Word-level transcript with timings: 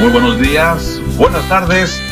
Muy 0.00 0.10
buenos 0.10 0.40
días, 0.40 1.00
buenas 1.16 1.48
tardes, 1.48 2.02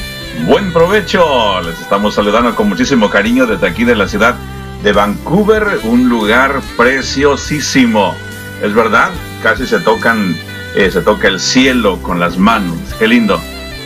buen 0.47 0.73
provecho. 0.73 1.61
Les 1.63 1.81
estamos 1.81 2.15
saludando 2.15 2.55
con 2.55 2.69
muchísimo 2.69 3.11
cariño 3.11 3.45
desde 3.45 3.67
aquí 3.67 3.83
de 3.83 3.97
la 3.97 4.07
ciudad 4.07 4.37
de 4.85 4.93
Vancouver, 4.93 5.81
un 5.83 6.09
lugar 6.09 6.61
preciosísimo. 6.77 8.15
Es 8.63 8.73
verdad, 8.73 9.11
casi 9.43 9.67
se 9.67 9.81
tocan, 9.81 10.37
eh, 10.77 10.93
se 10.93 11.01
toca 11.01 11.27
el 11.27 11.41
cielo 11.41 12.01
con 12.03 12.21
las 12.21 12.39
manos. 12.39 12.79
Qué 13.01 13.09
lindo. 13.09 13.41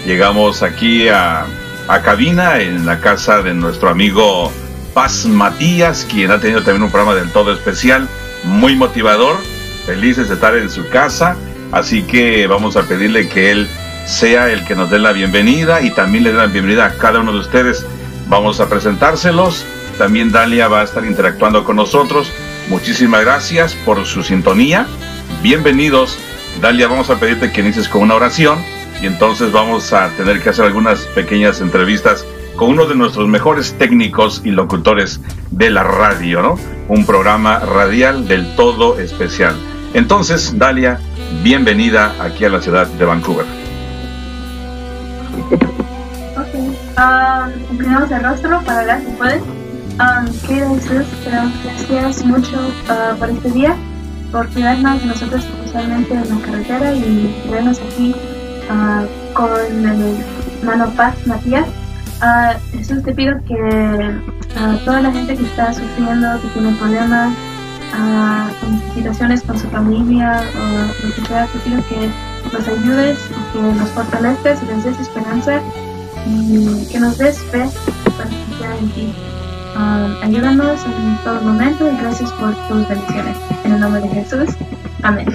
Llegamos 0.04 0.62
aquí 0.62 1.08
a, 1.08 1.46
a 1.88 2.02
cabina 2.02 2.60
en 2.60 2.84
la 2.84 3.00
casa 3.00 3.40
de 3.40 3.54
nuestro 3.54 3.88
amigo 3.88 4.52
Paz 4.92 5.24
Matías, 5.24 6.06
quien 6.10 6.30
ha 6.32 6.38
tenido 6.38 6.60
también 6.60 6.82
un 6.82 6.90
programa 6.90 7.14
del 7.14 7.30
todo 7.30 7.50
especial, 7.54 8.10
muy 8.44 8.76
motivador. 8.76 9.38
Felices 9.86 10.28
de 10.28 10.34
estar 10.34 10.54
en 10.54 10.68
su 10.68 10.86
casa 10.90 11.34
Así 11.74 12.04
que 12.04 12.46
vamos 12.46 12.76
a 12.76 12.84
pedirle 12.84 13.28
que 13.28 13.50
Él 13.50 13.68
sea 14.06 14.48
el 14.48 14.64
que 14.64 14.76
nos 14.76 14.90
dé 14.90 15.00
la 15.00 15.10
bienvenida 15.10 15.82
y 15.82 15.90
también 15.90 16.22
le 16.22 16.30
dé 16.30 16.38
la 16.38 16.46
bienvenida 16.46 16.86
a 16.86 16.96
cada 16.96 17.18
uno 17.18 17.32
de 17.32 17.40
ustedes. 17.40 17.84
Vamos 18.28 18.60
a 18.60 18.68
presentárselos. 18.68 19.66
También 19.98 20.30
Dalia 20.30 20.68
va 20.68 20.82
a 20.82 20.84
estar 20.84 21.04
interactuando 21.04 21.64
con 21.64 21.74
nosotros. 21.74 22.30
Muchísimas 22.68 23.22
gracias 23.22 23.74
por 23.74 24.06
su 24.06 24.22
sintonía. 24.22 24.86
Bienvenidos. 25.42 26.16
Dalia, 26.60 26.86
vamos 26.86 27.10
a 27.10 27.18
pedirte 27.18 27.50
que 27.50 27.62
inicies 27.62 27.88
con 27.88 28.02
una 28.02 28.14
oración 28.14 28.64
y 29.02 29.06
entonces 29.06 29.50
vamos 29.50 29.92
a 29.92 30.10
tener 30.10 30.40
que 30.40 30.50
hacer 30.50 30.66
algunas 30.66 31.00
pequeñas 31.06 31.60
entrevistas 31.60 32.24
con 32.54 32.70
uno 32.70 32.86
de 32.86 32.94
nuestros 32.94 33.26
mejores 33.26 33.74
técnicos 33.76 34.42
y 34.44 34.52
locutores 34.52 35.20
de 35.50 35.70
la 35.70 35.82
radio, 35.82 36.40
¿no? 36.40 36.56
Un 36.86 37.04
programa 37.04 37.58
radial 37.58 38.28
del 38.28 38.54
todo 38.54 39.00
especial. 39.00 39.56
Entonces, 39.94 40.58
Dalia, 40.58 40.98
bienvenida 41.44 42.12
aquí 42.20 42.44
a 42.44 42.48
la 42.48 42.60
ciudad 42.60 42.88
de 42.88 43.04
Vancouver. 43.04 43.46
Ok, 46.36 46.54
um, 46.98 48.12
el 48.12 48.24
rostro 48.24 48.60
para 48.62 48.84
ver 48.84 49.00
si 49.04 49.12
puedes. 49.12 49.42
Um, 49.94 50.48
querido 50.48 50.74
Jesús, 50.74 51.06
gracias 51.24 52.24
mucho 52.24 52.56
uh, 52.88 53.16
por 53.16 53.30
este 53.30 53.52
día, 53.52 53.76
por 54.32 54.48
cuidarnos 54.48 55.04
nosotros 55.04 55.44
especialmente 55.44 56.12
en 56.12 56.28
la 56.28 56.44
carretera 56.44 56.92
y 56.92 57.48
vernos 57.48 57.78
aquí 57.78 58.16
uh, 58.68 59.32
con 59.32 59.48
el 59.88 60.16
mano 60.64 60.90
Paz 60.96 61.14
Matías. 61.24 61.68
Uh, 62.20 62.76
Jesús, 62.76 63.00
te 63.04 63.12
pido 63.12 63.36
que 63.46 63.54
uh, 63.54 64.76
toda 64.84 65.02
la 65.02 65.12
gente 65.12 65.36
que 65.36 65.44
está 65.44 65.72
sufriendo, 65.72 66.40
que 66.42 66.48
tiene 66.48 66.76
problemas, 66.78 67.32
con 68.60 68.94
situaciones 68.94 69.42
con 69.42 69.58
su 69.58 69.68
familia 69.68 70.42
o 70.54 71.06
lo 71.06 71.14
que 71.14 71.26
sea, 71.26 71.46
te 71.46 71.58
pido 71.60 71.82
que 71.88 72.10
nos 72.52 72.68
ayudes, 72.68 73.18
que 73.52 73.60
nos 73.60 73.88
fortaleces 73.90 74.58
y 74.62 74.72
nos 74.72 74.84
des 74.84 75.00
esperanza 75.00 75.60
y 76.26 76.86
que 76.86 77.00
nos 77.00 77.18
des 77.18 77.38
fe 77.38 77.68
para 78.16 78.30
confiar 78.30 78.76
en 78.78 78.88
ti. 78.90 79.14
ayúdanos 80.22 80.80
en 80.84 81.18
todo 81.24 81.40
momento 81.42 81.90
y 81.90 81.96
gracias 81.96 82.30
por 82.32 82.54
tus 82.68 82.88
bendiciones. 82.88 83.36
En 83.64 83.72
el 83.74 83.80
nombre 83.80 84.00
de 84.02 84.08
Jesús. 84.08 84.50
Amén. 85.02 85.26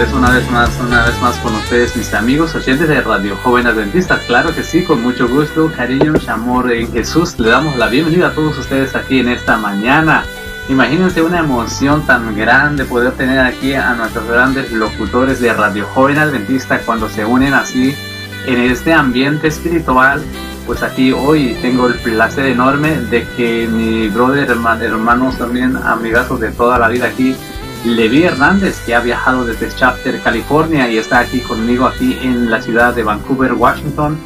Regreso 0.00 0.16
una 0.16 0.30
vez 0.30 0.50
más, 0.50 0.70
una 0.80 1.04
vez 1.04 1.20
más 1.20 1.36
con 1.40 1.54
ustedes, 1.56 1.94
mis 1.94 2.14
amigos 2.14 2.54
oyentes 2.54 2.88
de 2.88 3.02
Radio 3.02 3.36
Joven 3.42 3.66
Adventista. 3.66 4.18
Claro 4.26 4.54
que 4.54 4.62
sí, 4.62 4.82
con 4.82 5.02
mucho 5.02 5.28
gusto, 5.28 5.70
cariño 5.76 6.14
y 6.18 6.30
amor 6.30 6.72
en 6.72 6.90
Jesús. 6.90 7.38
Le 7.38 7.50
damos 7.50 7.76
la 7.76 7.88
bienvenida 7.88 8.28
a 8.28 8.32
todos 8.32 8.56
ustedes 8.56 8.94
aquí 8.94 9.18
en 9.18 9.28
esta 9.28 9.58
mañana. 9.58 10.24
Imagínense 10.70 11.20
una 11.20 11.40
emoción 11.40 12.06
tan 12.06 12.34
grande 12.34 12.86
poder 12.86 13.12
tener 13.12 13.40
aquí 13.40 13.74
a 13.74 13.92
nuestros 13.92 14.26
grandes 14.26 14.72
locutores 14.72 15.38
de 15.38 15.52
Radio 15.52 15.86
Joven 15.92 16.16
Adventista 16.16 16.78
cuando 16.78 17.10
se 17.10 17.26
unen 17.26 17.52
así 17.52 17.94
en 18.46 18.58
este 18.58 18.94
ambiente 18.94 19.48
espiritual. 19.48 20.22
Pues 20.66 20.82
aquí 20.82 21.12
hoy 21.12 21.58
tengo 21.60 21.88
el 21.88 21.96
placer 21.96 22.46
enorme 22.46 22.96
de 23.10 23.26
que 23.36 23.68
mi 23.68 24.08
brother, 24.08 24.48
hermanos 24.48 25.36
también, 25.36 25.76
amigazos 25.76 26.40
de 26.40 26.52
toda 26.52 26.78
la 26.78 26.88
vida 26.88 27.08
aquí, 27.08 27.36
Levi 27.84 28.24
Hernández, 28.24 28.80
que 28.84 28.94
ha 28.94 29.00
viajado 29.00 29.44
desde 29.44 29.74
Chapter, 29.74 30.20
California 30.20 30.90
y 30.90 30.98
está 30.98 31.20
aquí 31.20 31.40
conmigo 31.40 31.86
aquí 31.86 32.18
en 32.22 32.50
la 32.50 32.60
ciudad 32.60 32.94
de 32.94 33.02
Vancouver, 33.02 33.52
Washington. 33.54 34.18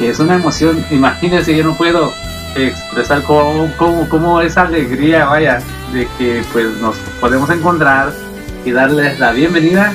Es 0.00 0.20
una 0.20 0.36
emoción, 0.36 0.84
imagínense, 0.90 1.56
yo 1.56 1.64
no 1.64 1.76
puedo 1.76 2.12
expresar 2.56 3.22
cómo, 3.22 3.72
cómo, 3.76 4.08
cómo 4.08 4.40
esa 4.40 4.62
alegría, 4.62 5.24
vaya, 5.24 5.60
de 5.92 6.06
que 6.18 6.42
pues 6.52 6.66
nos 6.80 6.96
podemos 7.20 7.48
encontrar 7.50 8.12
y 8.64 8.72
darles 8.72 9.18
la 9.18 9.32
bienvenida 9.32 9.92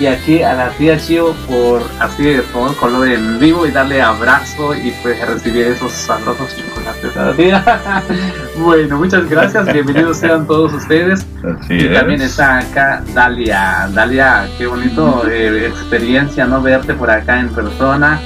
y 0.00 0.06
aquí 0.06 0.42
a 0.42 0.54
la 0.54 0.70
tía 0.70 0.98
Chio 0.98 1.34
por 1.46 1.82
así 2.00 2.22
de 2.22 2.40
todo 2.40 2.74
color 2.76 3.06
en 3.06 3.38
vivo 3.38 3.66
y 3.66 3.70
darle 3.70 4.00
abrazo 4.00 4.74
y 4.74 4.92
pues 5.02 5.20
recibir 5.28 5.66
esos 5.66 5.92
sabrosos 5.92 6.56
chocolates 6.56 7.12
bueno, 8.56 8.96
muchas 8.96 9.28
gracias, 9.28 9.70
bienvenidos 9.70 10.16
sean 10.16 10.46
todos 10.46 10.72
ustedes. 10.72 11.26
y 11.68 11.88
también 11.88 12.22
está 12.22 12.58
acá 12.60 13.02
Dalia. 13.12 13.90
Dalia, 13.92 14.48
qué 14.56 14.66
bonito 14.66 15.28
eh, 15.28 15.66
experiencia, 15.66 16.46
¿no? 16.46 16.62
Verte 16.62 16.94
por 16.94 17.10
acá 17.10 17.38
en 17.38 17.50
persona 17.50 18.18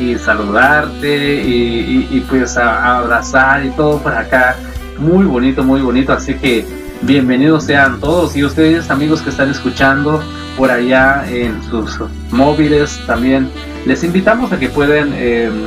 y 0.00 0.16
saludarte 0.16 1.42
y, 1.42 2.08
y, 2.10 2.20
pues 2.20 2.56
abrazar 2.56 3.66
y 3.66 3.70
todo 3.70 3.98
por 3.98 4.14
acá. 4.14 4.56
Muy 4.98 5.26
bonito, 5.26 5.62
muy 5.62 5.82
bonito. 5.82 6.14
Así 6.14 6.34
que 6.34 6.64
bienvenidos 7.02 7.64
sean 7.64 8.00
todos 8.00 8.34
y 8.34 8.44
ustedes 8.44 8.90
amigos 8.90 9.20
que 9.20 9.30
están 9.30 9.50
escuchando 9.50 10.22
por 10.58 10.72
allá 10.72 11.24
en 11.30 11.62
sus 11.70 12.00
móviles 12.32 13.00
también. 13.06 13.48
Les 13.86 14.02
invitamos 14.02 14.52
a 14.52 14.58
que 14.58 14.68
puedan 14.68 15.14
em, 15.14 15.66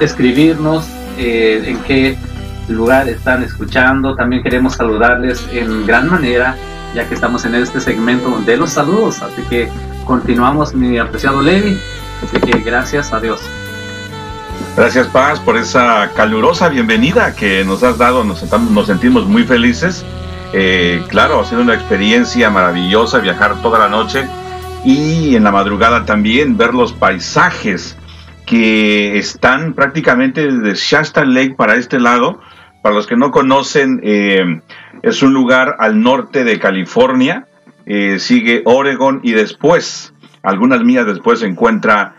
escribirnos 0.00 0.88
eh, 1.18 1.62
en 1.66 1.76
qué 1.80 2.16
lugar 2.68 3.08
están 3.10 3.42
escuchando. 3.42 4.16
También 4.16 4.42
queremos 4.42 4.76
saludarles 4.76 5.46
en 5.52 5.86
gran 5.86 6.08
manera, 6.10 6.56
ya 6.94 7.06
que 7.06 7.14
estamos 7.14 7.44
en 7.44 7.54
este 7.54 7.80
segmento 7.80 8.40
de 8.46 8.56
los 8.56 8.70
saludos. 8.70 9.20
Así 9.20 9.42
que 9.50 9.68
continuamos, 10.06 10.74
mi 10.74 10.98
apreciado 10.98 11.42
Levi. 11.42 11.78
Así 12.24 12.40
que 12.40 12.58
gracias 12.60 13.12
a 13.12 13.20
Dios. 13.20 13.40
Gracias 14.74 15.06
Paz 15.08 15.38
por 15.38 15.58
esa 15.58 16.10
calurosa 16.14 16.70
bienvenida 16.70 17.34
que 17.34 17.62
nos 17.64 17.82
has 17.82 17.98
dado. 17.98 18.24
Nos, 18.24 18.42
nos 18.70 18.86
sentimos 18.86 19.26
muy 19.26 19.44
felices 19.44 20.02
eh, 20.52 21.02
claro, 21.08 21.40
ha 21.40 21.44
sido 21.44 21.62
una 21.62 21.74
experiencia 21.74 22.50
maravillosa 22.50 23.20
viajar 23.20 23.62
toda 23.62 23.78
la 23.78 23.88
noche 23.88 24.26
y 24.84 25.36
en 25.36 25.44
la 25.44 25.52
madrugada 25.52 26.04
también 26.04 26.56
ver 26.56 26.74
los 26.74 26.92
paisajes 26.92 27.96
que 28.46 29.16
están 29.16 29.74
prácticamente 29.74 30.50
desde 30.50 30.74
Shasta 30.74 31.24
Lake 31.24 31.54
para 31.56 31.76
este 31.76 32.00
lado. 32.00 32.40
Para 32.82 32.96
los 32.96 33.06
que 33.06 33.16
no 33.16 33.30
conocen, 33.30 34.00
eh, 34.02 34.60
es 35.02 35.22
un 35.22 35.34
lugar 35.34 35.76
al 35.78 36.02
norte 36.02 36.42
de 36.44 36.58
California, 36.58 37.46
eh, 37.86 38.18
sigue 38.18 38.62
Oregon 38.64 39.20
y 39.22 39.32
después, 39.32 40.14
algunas 40.42 40.82
millas 40.82 41.06
después, 41.06 41.40
se 41.40 41.46
encuentra 41.46 42.16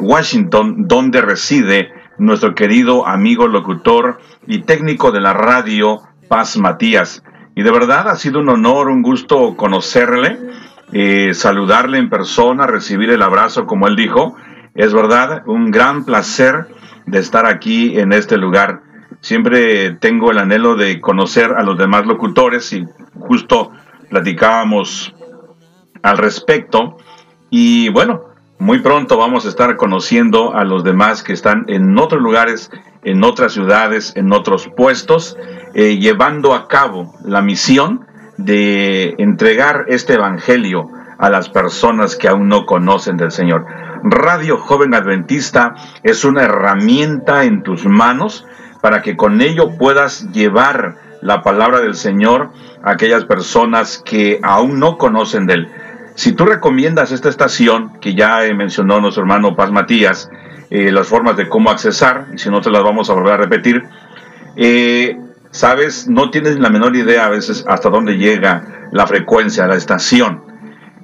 Washington, 0.00 0.86
donde 0.86 1.22
reside 1.22 1.90
nuestro 2.18 2.54
querido 2.54 3.06
amigo 3.06 3.48
locutor 3.48 4.20
y 4.46 4.64
técnico 4.64 5.12
de 5.12 5.22
la 5.22 5.32
radio, 5.32 6.02
Paz 6.28 6.58
Matías. 6.58 7.22
Y 7.54 7.62
de 7.62 7.70
verdad 7.70 8.08
ha 8.08 8.16
sido 8.16 8.40
un 8.40 8.48
honor, 8.48 8.88
un 8.88 9.02
gusto 9.02 9.56
conocerle, 9.56 10.38
eh, 10.92 11.34
saludarle 11.34 11.98
en 11.98 12.08
persona, 12.08 12.66
recibir 12.66 13.10
el 13.10 13.22
abrazo 13.22 13.66
como 13.66 13.88
él 13.88 13.96
dijo. 13.96 14.36
Es 14.74 14.94
verdad, 14.94 15.42
un 15.46 15.70
gran 15.70 16.04
placer 16.04 16.68
de 17.06 17.18
estar 17.18 17.46
aquí 17.46 17.98
en 17.98 18.12
este 18.12 18.38
lugar. 18.38 18.82
Siempre 19.20 19.92
tengo 19.92 20.30
el 20.30 20.38
anhelo 20.38 20.76
de 20.76 21.00
conocer 21.00 21.52
a 21.52 21.62
los 21.62 21.76
demás 21.76 22.06
locutores 22.06 22.72
y 22.72 22.86
justo 23.18 23.70
platicábamos 24.08 25.14
al 26.02 26.18
respecto. 26.18 26.96
Y 27.50 27.90
bueno, 27.90 28.31
muy 28.62 28.78
pronto 28.78 29.16
vamos 29.16 29.44
a 29.44 29.48
estar 29.48 29.76
conociendo 29.76 30.54
a 30.54 30.62
los 30.62 30.84
demás 30.84 31.24
que 31.24 31.32
están 31.32 31.64
en 31.66 31.98
otros 31.98 32.22
lugares, 32.22 32.70
en 33.02 33.24
otras 33.24 33.54
ciudades, 33.54 34.12
en 34.14 34.32
otros 34.32 34.70
puestos, 34.76 35.36
eh, 35.74 35.98
llevando 35.98 36.54
a 36.54 36.68
cabo 36.68 37.12
la 37.24 37.42
misión 37.42 38.06
de 38.36 39.16
entregar 39.18 39.86
este 39.88 40.14
Evangelio 40.14 40.88
a 41.18 41.28
las 41.28 41.48
personas 41.48 42.14
que 42.14 42.28
aún 42.28 42.48
no 42.48 42.64
conocen 42.64 43.16
del 43.16 43.32
Señor. 43.32 43.66
Radio 44.04 44.56
Joven 44.58 44.94
Adventista 44.94 45.74
es 46.04 46.24
una 46.24 46.42
herramienta 46.42 47.42
en 47.42 47.64
tus 47.64 47.84
manos 47.84 48.46
para 48.80 49.02
que 49.02 49.16
con 49.16 49.40
ello 49.40 49.76
puedas 49.76 50.30
llevar 50.30 50.98
la 51.20 51.42
palabra 51.42 51.80
del 51.80 51.94
Señor 51.94 52.50
a 52.84 52.92
aquellas 52.92 53.24
personas 53.24 54.00
que 54.04 54.38
aún 54.44 54.78
no 54.78 54.98
conocen 54.98 55.46
de 55.46 55.54
Él. 55.54 55.72
Si 56.14 56.32
tú 56.32 56.44
recomiendas 56.44 57.10
esta 57.10 57.28
estación, 57.28 57.98
que 58.00 58.14
ya 58.14 58.40
mencionó 58.54 59.00
nuestro 59.00 59.22
hermano 59.22 59.56
Paz 59.56 59.70
Matías, 59.70 60.30
eh, 60.70 60.92
las 60.92 61.06
formas 61.06 61.36
de 61.36 61.48
cómo 61.48 61.70
accesar, 61.70 62.26
y 62.34 62.38
si 62.38 62.50
no 62.50 62.60
te 62.60 62.70
las 62.70 62.82
vamos 62.82 63.08
a 63.08 63.14
volver 63.14 63.34
a 63.34 63.36
repetir, 63.38 63.82
eh, 64.56 65.18
sabes, 65.50 66.08
no 66.08 66.30
tienes 66.30 66.58
la 66.58 66.70
menor 66.70 66.96
idea 66.96 67.26
a 67.26 67.30
veces 67.30 67.64
hasta 67.66 67.88
dónde 67.88 68.18
llega 68.18 68.88
la 68.92 69.06
frecuencia, 69.06 69.66
la 69.66 69.76
estación. 69.76 70.44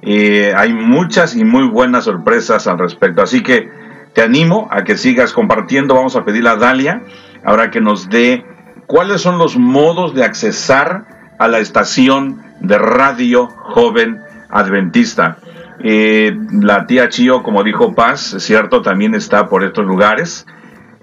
Eh, 0.01 0.53
hay 0.55 0.73
muchas 0.73 1.35
y 1.35 1.43
muy 1.43 1.67
buenas 1.67 2.05
sorpresas 2.05 2.67
al 2.67 2.77
respecto, 2.77 3.21
así 3.21 3.41
que 3.41 3.69
te 4.13 4.21
animo 4.21 4.67
a 4.71 4.83
que 4.83 4.97
sigas 4.97 5.33
compartiendo. 5.33 5.95
Vamos 5.95 6.15
a 6.15 6.23
pedirle 6.23 6.49
a 6.49 6.55
Dalia 6.55 7.03
ahora 7.43 7.71
que 7.71 7.81
nos 7.81 8.09
dé 8.09 8.45
cuáles 8.85 9.21
son 9.21 9.37
los 9.37 9.57
modos 9.57 10.13
de 10.13 10.23
accesar 10.23 11.05
a 11.39 11.47
la 11.47 11.59
estación 11.59 12.43
de 12.59 12.77
radio 12.77 13.47
joven 13.47 14.19
adventista. 14.49 15.37
Eh, 15.81 16.37
la 16.51 16.85
tía 16.85 17.09
Chio, 17.09 17.41
como 17.43 17.63
dijo 17.63 17.93
Paz, 17.95 18.35
cierto, 18.39 18.81
también 18.81 19.15
está 19.15 19.47
por 19.47 19.63
estos 19.63 19.85
lugares. 19.85 20.45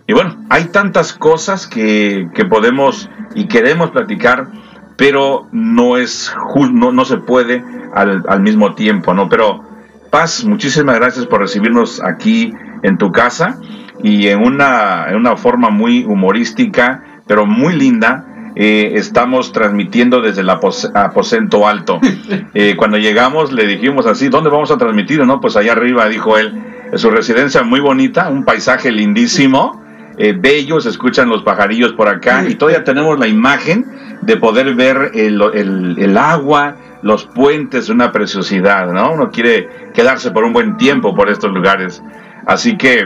Y 0.07 0.13
bueno, 0.13 0.37
hay 0.51 0.67
tantas 0.67 1.13
cosas 1.13 1.67
que, 1.67 2.29
podemos 2.49 3.11
y 3.35 3.47
queremos 3.49 3.91
platicar, 3.91 4.49
pero 4.97 5.49
no 5.53 5.97
es 5.97 6.35
no, 6.73 6.93
no 6.93 7.05
se 7.05 7.17
puede 7.17 7.65
al, 7.95 8.25
al, 8.29 8.41
mismo 8.41 8.75
tiempo, 8.75 9.15
¿no? 9.15 9.29
Pero 9.29 9.65
Paz, 10.11 10.45
muchísimas 10.45 10.97
gracias 10.97 11.27
por 11.27 11.41
recibirnos 11.41 12.03
aquí 12.03 12.53
en 12.83 12.99
tu 12.99 13.11
casa 13.11 13.59
y 14.03 14.29
en 14.29 14.41
una, 14.41 15.07
en 15.09 15.17
una 15.17 15.37
forma 15.37 15.71
muy 15.71 16.05
humorística, 16.05 17.03
pero 17.27 17.47
muy 17.47 17.75
linda. 17.75 18.25
Eh, 18.59 18.93
estamos 18.95 19.53
transmitiendo 19.53 20.23
desde 20.23 20.41
el 20.41 20.51
aposento 20.51 21.69
alto. 21.69 22.01
Eh, 22.55 22.75
cuando 22.75 22.97
llegamos 22.97 23.53
le 23.53 23.67
dijimos 23.67 24.07
así, 24.07 24.29
¿dónde 24.29 24.49
vamos 24.49 24.71
a 24.71 24.79
transmitir? 24.79 25.25
No, 25.27 25.41
pues 25.43 25.57
allá 25.57 25.73
arriba, 25.73 26.09
dijo 26.09 26.39
él. 26.39 26.55
Es 26.91 27.03
su 27.03 27.11
residencia 27.11 27.63
muy 27.63 27.81
bonita, 27.81 28.31
un 28.31 28.45
paisaje 28.45 28.91
lindísimo, 28.91 29.83
eh, 30.17 30.35
bello, 30.39 30.81
se 30.81 30.89
escuchan 30.89 31.29
los 31.29 31.43
pajarillos 31.43 31.93
por 31.93 32.09
acá 32.09 32.45
y 32.49 32.55
todavía 32.55 32.83
tenemos 32.83 33.19
la 33.19 33.27
imagen 33.27 33.85
de 34.23 34.39
poder 34.39 34.75
ver 34.75 35.11
el, 35.15 35.43
el, 35.53 35.97
el 35.99 36.17
agua, 36.17 36.77
los 37.03 37.27
puentes, 37.27 37.91
una 37.91 38.11
preciosidad, 38.11 38.91
¿no? 38.91 39.13
Uno 39.13 39.31
quiere 39.31 39.69
quedarse 39.93 40.31
por 40.31 40.45
un 40.45 40.55
buen 40.55 40.79
tiempo 40.79 41.15
por 41.15 41.29
estos 41.29 41.53
lugares. 41.53 42.03
Así 42.47 42.79
que 42.79 43.05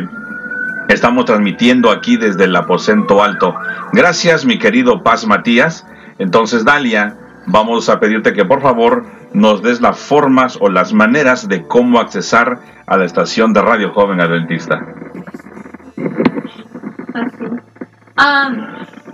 Estamos 0.90 1.24
transmitiendo 1.24 1.92
aquí 1.92 2.16
desde 2.16 2.44
el 2.44 2.56
aposento 2.56 3.22
alto. 3.22 3.54
Gracias, 3.92 4.44
mi 4.44 4.58
querido 4.58 5.04
Paz 5.04 5.24
Matías. 5.24 5.86
Entonces, 6.18 6.64
Dalia, 6.64 7.16
vamos 7.46 7.88
a 7.88 8.00
pedirte 8.00 8.32
que 8.32 8.44
por 8.44 8.60
favor 8.60 9.06
nos 9.32 9.62
des 9.62 9.80
las 9.80 10.00
formas 10.00 10.58
o 10.60 10.68
las 10.68 10.92
maneras 10.92 11.48
de 11.48 11.62
cómo 11.62 12.00
accesar 12.00 12.58
a 12.88 12.96
la 12.96 13.04
estación 13.04 13.52
de 13.52 13.62
Radio 13.62 13.92
Joven 13.92 14.20
Adventista. 14.20 14.80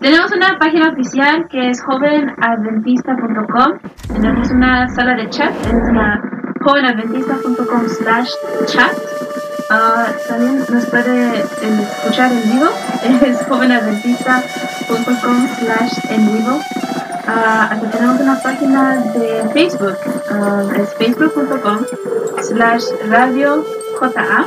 tenemos 0.00 0.32
una 0.32 0.58
página 0.58 0.88
oficial 0.88 1.46
que 1.50 1.68
es 1.68 1.82
jovenadventista.com. 1.84 3.78
Tenemos 4.14 4.50
una 4.50 4.88
sala 4.88 5.14
de 5.14 5.28
chat, 5.28 5.52
es 5.66 5.82
jovenadventista.com 6.64 7.86
slash 7.86 8.30
chat. 8.66 9.25
Uh, 9.68 10.06
también 10.28 10.64
nos 10.68 10.86
puede 10.86 11.40
escuchar 11.40 12.30
en 12.30 12.52
vivo, 12.52 12.68
es 13.26 13.44
jovenadventista.com 13.46 15.48
slash 15.58 15.92
en 16.08 16.32
vivo. 16.32 16.60
Uh, 17.26 17.90
tenemos 17.90 18.20
una 18.20 18.40
página 18.40 18.98
de 19.12 19.42
Facebook, 19.52 19.98
uh, 20.30 20.70
es 20.80 20.94
facebook.com 20.94 21.84
slash 22.42 22.84
radio 23.08 23.66
JA. 24.00 24.46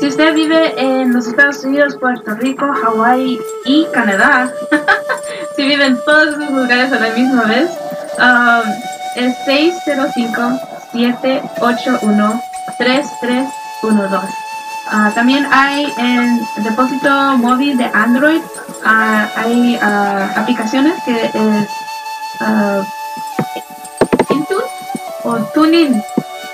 Si 0.00 0.08
usted 0.08 0.34
vive 0.34 0.74
en 0.76 1.12
los 1.12 1.28
Estados 1.28 1.62
Unidos, 1.62 1.96
Puerto 2.00 2.34
Rico, 2.34 2.66
Hawái 2.72 3.38
y 3.66 3.86
Canadá, 3.92 4.52
si 5.56 5.62
vive 5.62 5.86
en 5.86 5.96
todos 6.04 6.34
esos 6.34 6.50
lugares 6.50 6.92
a 6.92 6.98
la 6.98 7.10
misma 7.10 7.44
vez, 7.44 7.70
um, 8.18 8.68
es 9.14 9.36
605 9.44 10.60
781 10.92 12.42
33 12.78 13.06
1, 13.82 14.08
2. 14.08 14.24
Uh, 14.90 15.10
también 15.14 15.46
hay 15.50 15.92
en 15.98 16.40
depósito 16.64 17.36
móvil 17.36 17.76
de 17.76 17.84
Android, 17.92 18.40
uh, 18.40 19.26
hay 19.36 19.76
uh, 19.76 20.38
aplicaciones 20.38 20.94
que 21.04 21.26
es 21.26 21.68
Intune 24.30 24.64
o 25.24 25.36
TuneIn. 25.52 26.02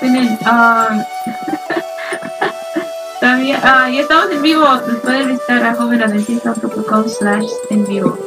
TuneIn. 0.01 0.37
también, 3.21 3.57
y 3.91 3.99
estamos 3.99 4.29
en 4.31 4.41
vivo, 4.41 4.67
pueden 5.01 5.29
visitar 5.29 5.63
a 5.63 5.75
jovenadventista.com 5.75 7.07
slash 7.07 7.47
en 7.69 7.85
vivo. 7.85 8.19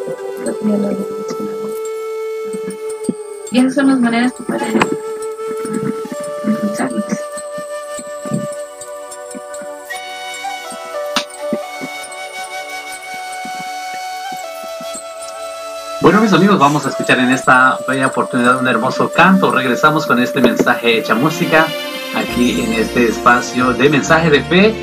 Y 3.51 3.59
esas 3.59 3.75
son 3.75 3.89
las 3.89 4.01
maneras 4.01 4.33
que 4.33 4.43
pueden 4.45 4.81
Bueno, 16.09 16.23
mis 16.23 16.33
amigos, 16.33 16.59
vamos 16.59 16.87
a 16.87 16.89
escuchar 16.89 17.19
en 17.19 17.29
esta 17.29 17.79
bella 17.87 18.07
oportunidad 18.07 18.59
un 18.59 18.67
hermoso 18.67 19.13
canto. 19.13 19.53
Regresamos 19.53 20.07
con 20.07 20.19
este 20.19 20.41
mensaje 20.41 20.97
hecha 20.97 21.15
música 21.15 21.67
aquí 22.17 22.63
en 22.63 22.73
este 22.73 23.09
espacio 23.09 23.75
de 23.75 23.91
mensaje 23.91 24.31
de 24.31 24.43
fe 24.43 24.75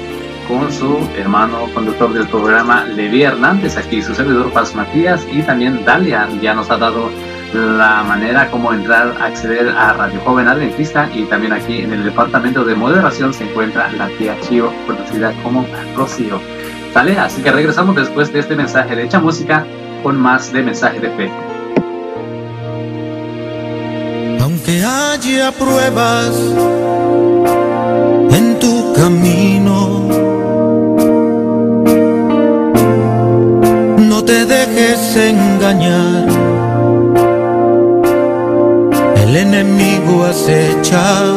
con 0.48 0.72
su 0.72 1.00
hermano 1.17 1.65
conductor 1.74 2.13
del 2.13 2.27
programa 2.27 2.84
Levi 2.86 3.24
Hernández, 3.24 3.75
aquí 3.75 4.03
su 4.03 4.13
servidor 4.13 4.53
Paz 4.53 4.75
Matías 4.75 5.25
y 5.32 5.41
también 5.41 5.84
Dalia 5.84 6.29
ya 6.44 6.53
nos 6.53 6.70
ha 6.70 6.77
dado 6.77 7.10
la 7.55 8.03
manera 8.03 8.51
como 8.51 8.72
entrar, 8.72 9.15
acceder 9.20 9.70
a 9.70 9.94
Radio 9.94 10.22
Joven 10.24 10.48
Adventista 10.48 11.10
y 11.12 11.24
también 11.24 11.53
aquí 11.53 11.79
en 11.79 11.91
el 11.91 12.03
departamento 12.03 12.63
de 12.63 12.75
moderación 12.75 13.34
se 13.34 13.50
encuentra 13.50 13.91
la 13.94 14.10
tía 14.10 14.39
Chio, 14.41 14.72
conocida 14.86 15.34
como 15.41 15.65
Rocío. 15.96 16.39
¿Sale? 16.94 17.17
Así 17.17 17.41
que 17.41 17.51
regresamos 17.51 17.96
después 17.96 18.32
de 18.32 18.41
este 18.41 18.55
mensaje 18.55 19.01
hecha 19.01 19.20
música 19.20 19.65
con 20.06 20.22
más 20.22 20.54
de 20.54 20.62
mensaje 20.62 21.00
de 21.00 21.10
fe. 21.10 21.32
Aunque 24.40 24.84
haya 24.86 25.52
pruebas 25.52 26.36
en 28.38 28.60
tu 28.60 28.94
camino, 28.94 30.08
no 33.98 34.24
te 34.24 34.46
dejes 34.46 35.16
engañar. 35.16 36.28
El 39.24 39.36
enemigo 39.36 40.24
acecha 40.24 41.34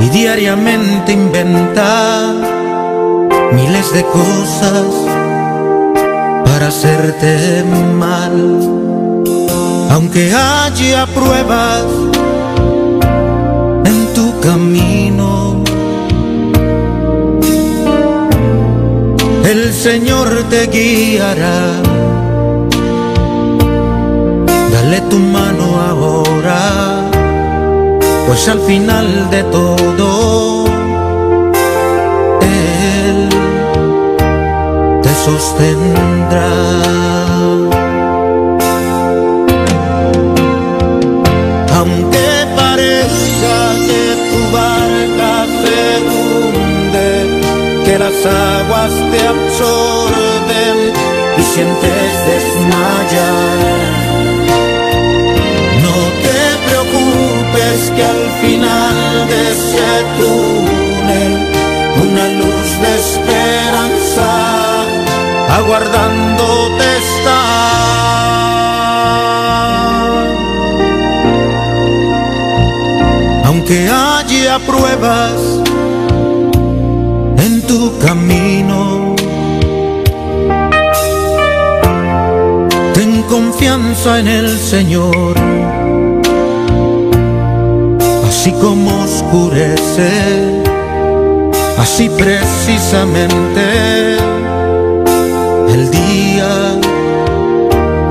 y 0.00 0.08
diariamente 0.08 1.12
inventa 1.12 2.34
miles 3.52 3.92
de 3.92 4.02
cosas 4.02 5.17
para 6.58 6.70
hacerte 6.70 7.62
mal. 7.96 8.34
Aunque 9.92 10.32
haya 10.34 11.06
pruebas 11.06 11.84
en 13.84 14.12
tu 14.12 14.40
camino, 14.40 15.62
el 19.44 19.72
Señor 19.72 20.28
te 20.50 20.66
guiará. 20.66 21.60
Dale 24.72 25.00
tu 25.10 25.18
mano 25.20 25.64
ahora, 25.90 27.04
pues 28.26 28.48
al 28.48 28.58
final 28.62 29.30
de 29.30 29.44
todo 29.44 30.67
sostendrá. 35.28 36.52
Aunque 41.78 42.28
parezca 42.56 43.56
que 43.88 44.04
tu 44.30 44.40
barca 44.58 45.32
se 45.60 45.80
hunde, 46.08 47.10
que 47.84 47.94
las 48.04 48.18
aguas 48.26 48.92
te 49.12 49.20
absorben 49.34 50.76
y 51.40 51.42
sientes 51.52 52.10
desmayar. 52.30 53.58
No 55.84 55.96
te 56.24 56.40
preocupes 56.66 57.78
que 57.94 58.02
al 58.14 58.24
final 58.42 59.28
de 59.30 59.40
ese 59.52 59.86
aguardándote 65.68 66.96
está. 66.96 67.40
Aunque 73.44 73.86
haya 73.86 74.58
pruebas 74.60 75.34
en 77.44 77.60
tu 77.66 77.98
camino, 77.98 79.14
ten 82.94 83.22
confianza 83.24 84.20
en 84.20 84.28
el 84.28 84.58
Señor. 84.58 85.36
Así 88.26 88.52
como 88.52 89.04
oscurece, 89.04 90.62
así 91.78 92.08
precisamente 92.08 94.37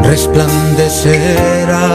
resplandecerá. 0.04 1.88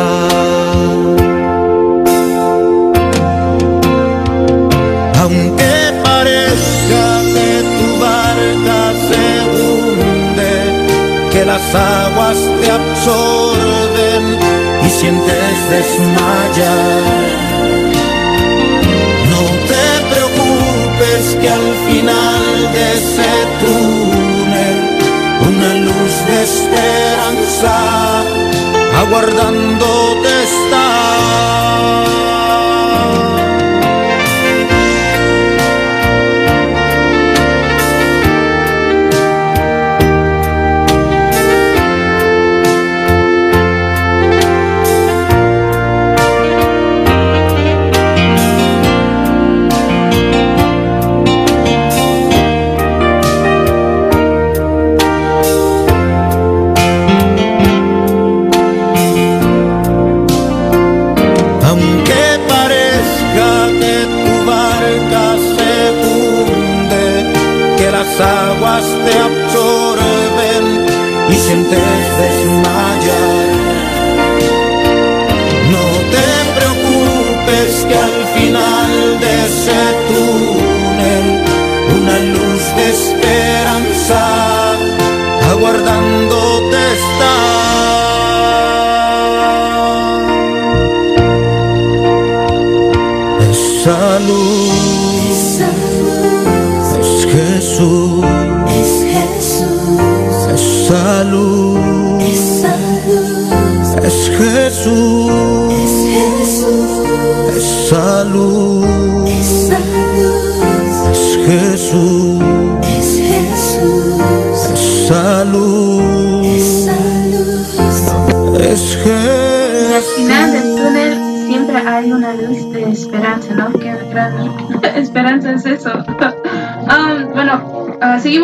Aunque 5.20 5.74
parezca 6.04 7.04
que 7.34 7.50
tu 7.78 7.88
barca 8.06 8.80
se 9.08 9.24
hunde, 9.54 10.52
que 11.32 11.42
las 11.44 11.66
aguas 11.74 12.38
te 12.60 12.68
absorben 12.70 14.22
y 14.86 14.88
sientes 14.90 15.54
desmayar. 15.74 17.02
No 19.32 19.42
te 19.70 19.86
preocupes 20.12 21.22
que 21.40 21.48
al 21.48 21.68
final 21.86 22.44
de 22.74 22.82
ese 22.98 23.30
de 23.62 24.11
esperanza 26.32 27.74
aguardándote 29.00 30.42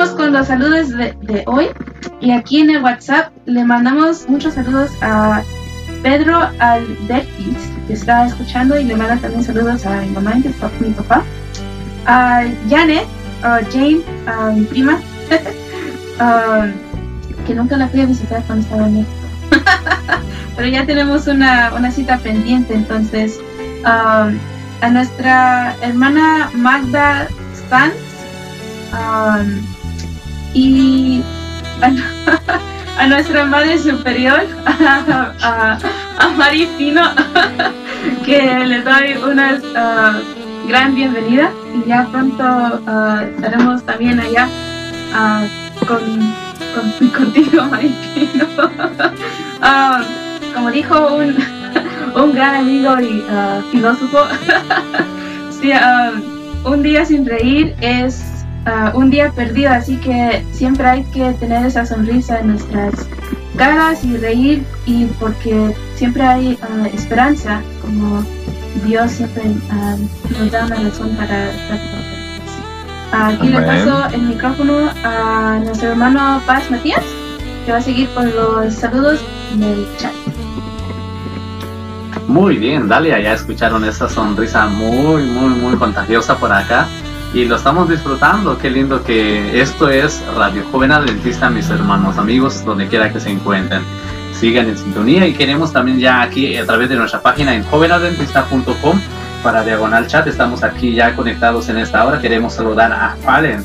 seguimos 0.08 0.10
con 0.10 0.32
los 0.32 0.46
saludos 0.46 0.90
de, 0.90 1.12
de 1.22 1.42
hoy. 1.46 1.68
Y 2.20 2.32
aquí 2.32 2.60
en 2.60 2.70
el 2.70 2.82
WhatsApp 2.82 3.32
le 3.46 3.64
mandamos 3.64 4.28
muchos 4.28 4.54
saludos 4.54 4.90
a 5.00 5.42
Pedro 6.02 6.48
Albertis, 6.58 7.56
que 7.86 7.94
está 7.94 8.26
escuchando, 8.26 8.78
y 8.78 8.84
le 8.84 8.96
manda 8.96 9.16
también 9.16 9.42
saludos 9.42 9.86
a 9.86 10.02
mi 10.02 10.08
mamá 10.08 10.34
y 10.36 10.42
papá. 10.48 10.70
mi 10.80 10.90
papá. 10.90 11.24
A 12.06 12.44
Janet, 12.68 13.06
a 13.42 13.60
Jane, 13.70 14.00
a 14.26 14.50
mi 14.50 14.64
prima, 14.64 14.98
que 17.46 17.54
nunca 17.54 17.76
la 17.76 17.88
fui 17.88 18.00
a 18.00 18.06
visitar 18.06 18.42
cuando 18.46 18.64
estaba 18.64 18.86
en 18.86 18.94
México 18.94 19.12
pero 20.56 20.68
ya 20.68 20.84
tenemos 20.84 21.26
una, 21.26 21.72
una 21.74 21.90
cita 21.90 22.18
pendiente, 22.18 22.74
entonces 22.74 23.40
a 23.84 24.30
nuestra 24.90 25.74
hermana 25.80 26.50
Magda 26.52 27.28
Sanz 27.70 27.94
um, 28.92 29.77
y 30.58 31.22
a, 31.82 31.90
a 33.02 33.06
nuestra 33.06 33.44
madre 33.44 33.78
superior, 33.78 34.40
a, 34.66 35.32
a, 35.42 35.78
que 38.24 38.64
le 38.66 38.82
doy 38.82 39.14
una 39.30 39.54
uh, 39.54 40.68
gran 40.68 40.94
bienvenida 40.94 41.50
y 41.74 41.88
ya 41.88 42.06
pronto 42.10 42.44
uh, 42.44 43.20
estaremos 43.34 43.82
también 43.84 44.18
allá 44.18 44.48
uh, 45.14 45.86
con, 45.86 46.00
con- 46.74 47.08
contigo. 47.10 47.62
Ah, 49.60 50.02
como 50.54 50.70
dijo 50.70 51.14
un, 51.16 51.36
un 52.14 52.32
gran 52.34 52.54
amigo 52.56 52.98
y 53.00 53.24
ah, 53.30 53.60
filósofo, 53.70 54.18
sí, 55.50 55.72
ah, 55.72 56.12
un 56.64 56.82
día 56.82 57.04
sin 57.04 57.26
reír 57.26 57.74
es 57.80 58.24
ah, 58.66 58.92
un 58.94 59.10
día 59.10 59.30
perdido, 59.32 59.70
así 59.70 59.96
que 59.96 60.44
siempre 60.52 60.86
hay 60.86 61.04
que 61.04 61.32
tener 61.34 61.66
esa 61.66 61.84
sonrisa 61.86 62.40
en 62.40 62.48
nuestras 62.48 62.94
caras 63.56 64.04
y 64.04 64.16
reír 64.16 64.64
y 64.86 65.06
porque 65.20 65.74
siempre 65.96 66.22
hay 66.22 66.58
ah, 66.62 66.88
esperanza, 66.92 67.60
como 67.82 68.24
Dios 68.84 69.12
siempre 69.12 69.42
ah, 69.70 69.96
nos 70.38 70.50
da 70.50 70.66
una 70.66 70.76
razón 70.76 71.16
para 71.16 71.50
estar 71.50 71.78
Aquí 73.10 73.48
le 73.48 73.62
paso 73.62 74.06
el 74.14 74.22
micrófono 74.22 74.90
a 75.02 75.58
nuestro 75.64 75.90
hermano 75.90 76.42
Paz 76.46 76.70
Matías 76.70 77.02
que 77.64 77.72
va 77.72 77.78
a 77.78 77.82
seguir 77.82 78.08
con 78.10 78.34
los 78.34 78.74
saludos 78.74 79.20
del 79.54 79.86
chat. 79.98 80.12
Muy 82.26 82.58
bien, 82.58 82.86
Dalia, 82.86 83.18
ya 83.20 83.32
escucharon 83.32 83.84
esa 83.84 84.08
sonrisa 84.10 84.66
muy, 84.66 85.22
muy, 85.24 85.54
muy 85.54 85.76
contagiosa 85.76 86.36
por 86.36 86.52
acá 86.52 86.86
y 87.34 87.44
lo 87.44 87.56
estamos 87.56 87.88
disfrutando. 87.88 88.58
Qué 88.58 88.70
lindo 88.70 89.02
que 89.02 89.60
esto 89.60 89.88
es 89.90 90.22
Radio 90.34 90.62
Joven 90.70 90.92
Adventista, 90.92 91.50
mis 91.50 91.68
hermanos, 91.68 92.16
amigos, 92.18 92.64
donde 92.64 92.88
quiera 92.88 93.12
que 93.12 93.20
se 93.20 93.30
encuentren. 93.30 93.82
Sigan 94.32 94.68
en 94.68 94.78
sintonía 94.78 95.26
y 95.26 95.34
queremos 95.34 95.72
también 95.72 95.98
ya 95.98 96.22
aquí 96.22 96.56
a 96.56 96.64
través 96.64 96.88
de 96.88 96.96
nuestra 96.96 97.20
página 97.20 97.54
en 97.54 97.64
jovenadventista.com 97.64 99.00
para 99.42 99.64
Diagonal 99.64 100.06
Chat. 100.06 100.26
Estamos 100.26 100.62
aquí 100.62 100.94
ya 100.94 101.14
conectados 101.14 101.68
en 101.68 101.78
esta 101.78 102.04
hora. 102.04 102.20
Queremos 102.20 102.54
saludar 102.54 102.92
a 102.92 103.16
Fallen. 103.22 103.64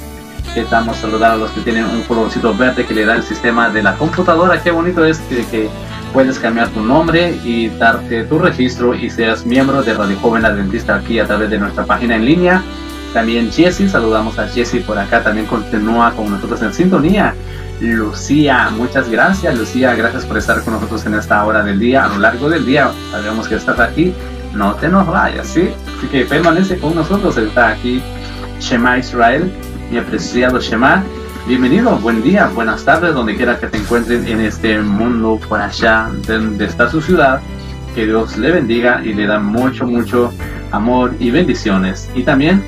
Queremos 0.54 0.98
saludar 0.98 1.32
a 1.32 1.36
los 1.38 1.52
que 1.52 1.62
tienen 1.62 1.86
un 1.86 2.02
colorcito 2.04 2.54
verde 2.56 2.86
que 2.86 2.94
le 2.94 3.06
da 3.06 3.16
el 3.16 3.24
sistema 3.24 3.70
de 3.70 3.82
la 3.82 3.96
computadora. 3.96 4.62
Qué 4.62 4.72
bonito 4.72 5.06
es 5.06 5.20
que, 5.20 5.46
que 5.46 5.70
puedes 6.12 6.38
cambiar 6.38 6.68
tu 6.70 6.82
nombre 6.82 7.40
y 7.44 7.70
darte 7.70 8.24
tu 8.26 8.40
registro 8.40 8.94
y 8.94 9.10
seas 9.10 9.46
miembro 9.46 9.82
de 9.84 9.94
Radio 9.94 10.18
Joven 10.22 10.46
Adventista 10.46 10.96
aquí 10.96 11.20
a 11.20 11.26
través 11.26 11.50
de 11.50 11.60
nuestra 11.60 11.86
página 11.86 12.16
en 12.16 12.26
línea. 12.26 12.62
También 13.14 13.52
Jesse, 13.52 13.90
saludamos 13.90 14.40
a 14.40 14.48
Jesse 14.48 14.84
por 14.84 14.98
acá, 14.98 15.24
también 15.24 15.46
continúa 15.46 16.12
con 16.14 16.32
nosotros 16.32 16.62
en 16.64 16.74
sintonía. 16.74 17.36
Lucía. 17.80 18.70
Muchas 18.76 19.10
gracias, 19.10 19.58
Lucía. 19.58 19.94
Gracias 19.94 20.26
por 20.26 20.38
estar 20.38 20.64
con 20.64 20.74
nosotros 20.74 21.06
en 21.06 21.16
esta 21.16 21.44
hora 21.46 21.64
del 21.64 21.80
día, 21.80 22.06
a 22.06 22.08
lo 22.08 22.18
largo 22.18 22.50
del 22.50 22.66
día. 22.66 22.92
Sabemos 23.12 23.48
que 23.48 23.56
estás 23.56 23.80
aquí. 23.80 24.14
No 24.54 24.76
te 24.76 24.88
nos 24.88 25.06
vayas, 25.08 25.48
¿sí? 25.48 25.70
Así 25.98 26.08
que 26.08 26.26
permanece 26.26 26.78
con 26.80 26.96
nosotros. 26.96 27.38
Está 27.38 27.70
aquí 27.70 28.02
Shema 28.60 28.98
Israel, 28.98 29.52
mi 29.92 29.98
apreciado 29.98 30.60
Shema. 30.60 31.04
Bienvenido, 31.48 31.98
buen 31.98 32.24
día, 32.24 32.48
buenas 32.48 32.86
tardes, 32.86 33.14
donde 33.14 33.36
quiera 33.36 33.60
que 33.60 33.68
te 33.68 33.78
encuentren 33.78 34.26
en 34.28 34.40
este 34.40 34.80
mundo 34.80 35.40
por 35.50 35.60
allá 35.60 36.10
donde 36.26 36.66
está 36.66 36.90
su 36.90 37.02
ciudad. 37.02 37.42
Que 37.94 38.06
Dios 38.06 38.38
le 38.38 38.52
bendiga 38.52 39.02
y 39.04 39.14
le 39.14 39.28
da 39.28 39.40
mucho, 39.40 39.86
mucho 39.86 40.32
amor 40.72 41.14
y 41.20 41.32
bendiciones. 41.32 42.10
Y 42.16 42.24
también 42.24 42.64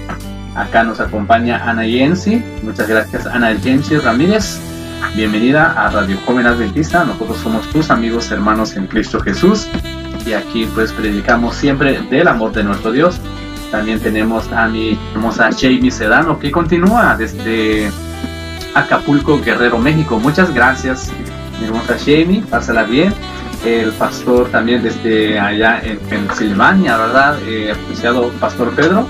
acá 0.55 0.83
nos 0.83 0.99
acompaña 0.99 1.69
Ana 1.69 1.85
Yensi. 1.85 2.43
Muchas 2.63 2.87
gracias, 2.87 3.27
Ana 3.27 3.53
Yensi 3.53 3.97
Ramírez. 3.97 4.59
Bienvenida 5.15 5.71
a 5.71 5.89
Radio 5.89 6.17
Joven 6.25 6.47
Adventista. 6.47 7.03
Nosotros 7.03 7.37
somos 7.37 7.67
tus 7.69 7.89
amigos, 7.89 8.31
hermanos 8.31 8.75
en 8.75 8.87
Cristo 8.87 9.19
Jesús. 9.19 9.67
Y 10.25 10.33
aquí 10.33 10.67
pues 10.73 10.91
predicamos 10.91 11.55
siempre 11.55 12.01
del 12.09 12.27
amor 12.27 12.53
de 12.53 12.63
nuestro 12.63 12.91
Dios. 12.91 13.19
También 13.71 13.99
tenemos 13.99 14.51
a 14.51 14.67
mi 14.67 14.97
hermosa 15.13 15.49
Jamie 15.51 15.91
Sedano 15.91 16.39
que 16.39 16.51
continúa 16.51 17.15
desde 17.17 17.91
Acapulco, 18.73 19.39
Guerrero, 19.41 19.77
México. 19.77 20.19
Muchas 20.19 20.53
gracias, 20.53 21.11
mi 21.59 21.67
hermosa 21.67 21.97
Jamie. 21.99 22.43
Pásala 22.49 22.83
bien. 22.83 23.13
El 23.65 23.91
pastor 23.93 24.49
también 24.49 24.83
desde 24.83 25.39
allá 25.39 25.81
en 25.83 25.97
Pensilvania, 25.97 26.97
¿verdad? 26.97 27.37
Eh, 27.47 27.71
apreciado 27.71 28.29
Pastor 28.39 28.71
Pedro. 28.75 29.07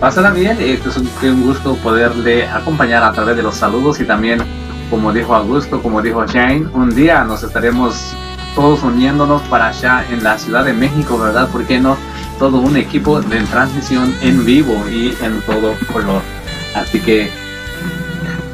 Pásala 0.00 0.30
bien. 0.30 0.58
Este 0.60 0.88
es 0.88 0.96
un, 0.96 1.08
un 1.22 1.42
gusto 1.42 1.76
poderle 1.76 2.46
acompañar 2.46 3.02
a 3.02 3.12
través 3.12 3.36
de 3.36 3.42
los 3.42 3.56
saludos 3.56 4.00
y 4.00 4.04
también 4.04 4.42
como 4.90 5.12
dijo 5.12 5.34
Augusto, 5.34 5.82
como 5.82 6.02
dijo 6.02 6.24
Jane, 6.26 6.66
un 6.72 6.94
día 6.94 7.24
nos 7.24 7.42
estaremos 7.42 8.14
todos 8.54 8.82
uniéndonos 8.82 9.42
para 9.42 9.68
allá 9.68 10.04
en 10.10 10.22
la 10.22 10.38
Ciudad 10.38 10.64
de 10.64 10.72
México, 10.72 11.18
¿verdad? 11.18 11.48
¿Por 11.48 11.64
qué 11.66 11.80
no? 11.80 11.96
Todo 12.38 12.58
un 12.58 12.76
equipo 12.76 13.20
de 13.20 13.40
transmisión 13.44 14.14
en 14.22 14.44
vivo 14.44 14.74
y 14.88 15.16
en 15.20 15.40
todo 15.42 15.74
color. 15.92 16.22
Así 16.74 17.00
que 17.00 17.30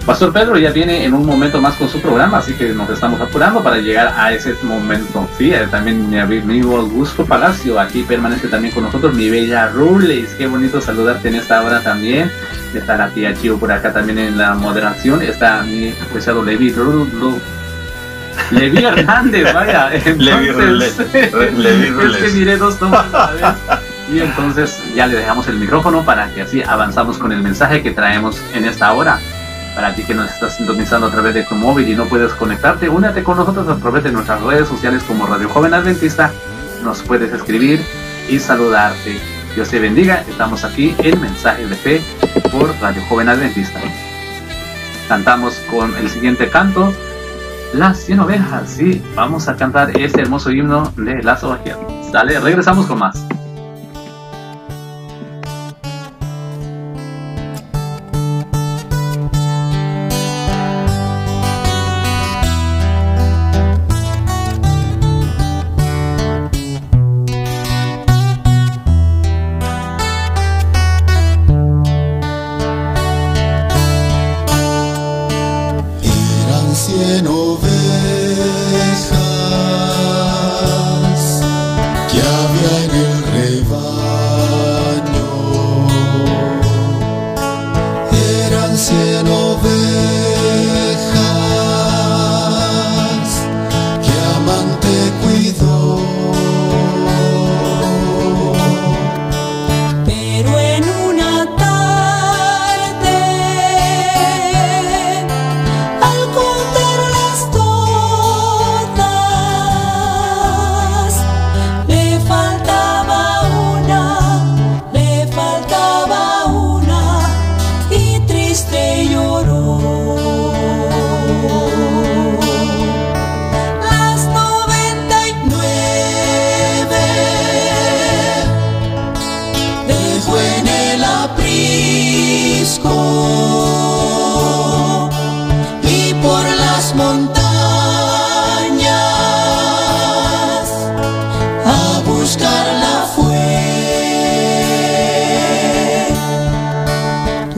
Pastor 0.07 0.33
Pedro 0.33 0.59
ya 0.59 0.71
viene 0.71 1.05
en 1.05 1.15
un 1.15 1.27
momento 1.27 1.61
más 1.61 1.75
con 1.75 1.89
su 1.89 2.01
programa, 2.01 2.39
así 2.39 2.55
que 2.55 2.71
nos 2.71 2.89
estamos 2.91 3.21
apurando 3.21 3.63
para 3.63 3.77
llegar 3.79 4.15
a 4.17 4.33
ese 4.33 4.55
momento. 4.63 5.29
Sí, 5.37 5.53
eh, 5.53 5.69
también 5.71 6.09
mi 6.09 6.19
amigo 6.19 6.79
Augusto 6.79 7.25
Palacio 7.25 7.79
aquí 7.79 8.03
permanece 8.03 8.49
también 8.49 8.73
con 8.75 8.85
nosotros, 8.85 9.15
mi 9.15 9.29
bella 9.29 9.69
Rules, 9.69 10.35
qué 10.37 10.47
bonito 10.47 10.81
saludarte 10.81 11.29
en 11.29 11.37
esta 11.37 11.63
hora 11.63 11.83
también. 11.83 12.31
Está 12.75 12.97
la 12.97 13.09
tía 13.11 13.35
Chio 13.35 13.59
por 13.59 13.71
acá 13.71 13.93
también 13.93 14.19
en 14.19 14.39
la 14.39 14.55
moderación, 14.55 15.23
está 15.23 15.63
mi 15.63 15.91
apreciado 15.91 16.43
Levi 16.43 16.75
Levi 18.51 18.79
Hernández, 18.85 19.53
vaya. 19.53 19.91
Entonces, 19.93 20.99
es 21.13 22.17
que 22.17 22.31
miré 22.35 22.57
dos 22.57 22.81
nombres 22.81 23.03
a 23.13 23.33
la 23.33 23.33
vez. 23.33 23.81
Y 24.11 24.21
entonces 24.21 24.83
ya 24.95 25.07
le 25.07 25.17
dejamos 25.17 25.47
el 25.47 25.57
micrófono 25.57 26.05
para 26.05 26.29
que 26.31 26.43
así 26.43 26.63
avanzamos 26.63 27.19
con 27.19 27.31
el 27.33 27.43
mensaje 27.43 27.83
que 27.83 27.93
traemos 27.93 28.43
en 28.55 28.65
esta 28.65 28.93
hora. 28.93 29.21
Para 29.75 29.95
ti 29.95 30.05
que 30.05 30.15
nos 30.15 30.31
estás 30.31 30.57
sintonizando 30.57 31.07
a 31.07 31.11
través 31.11 31.35
de 31.35 31.45
tu 31.45 31.55
móvil 31.55 31.89
y 31.89 31.95
no 31.95 32.07
puedes 32.07 32.33
conectarte, 32.33 32.89
únete 32.89 33.23
con 33.23 33.37
nosotros 33.37 33.69
a 33.69 33.77
través 33.77 34.05
de 34.05 34.13
nuestras 34.13 34.43
redes 34.43 34.69
sociales 34.69 35.03
como 35.05 35.27
Radio 35.27 35.49
Joven 35.49 35.75
Adventista. 35.75 36.33
Nos 36.83 37.03
puedes 37.03 37.33
escribir 37.33 37.81
y 38.29 38.39
saludarte. 38.39 39.19
Dios 39.55 39.69
te 39.69 39.79
bendiga. 39.79 40.25
Estamos 40.29 40.65
aquí 40.65 40.95
en 40.99 41.21
Mensaje 41.21 41.67
de 41.67 41.77
Fe 41.77 42.03
por 42.51 42.75
Radio 42.81 43.03
Joven 43.09 43.29
Adventista. 43.29 43.81
Cantamos 45.09 45.55
con 45.71 45.97
el 45.97 46.09
siguiente 46.09 46.49
canto, 46.49 46.93
Las 47.73 47.99
100 47.99 48.21
ovejas. 48.21 48.71
Sí, 48.71 49.03
vamos 49.15 49.49
a 49.49 49.57
cantar 49.57 49.97
este 49.99 50.23
hermoso 50.23 50.51
himno 50.51 50.93
de 50.97 51.23
las 51.23 51.43
ovejas. 51.45 51.79
Dale, 52.13 52.41
regresamos 52.41 52.87
con 52.87 52.99
más. 52.99 53.25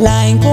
Sin 0.02 0.51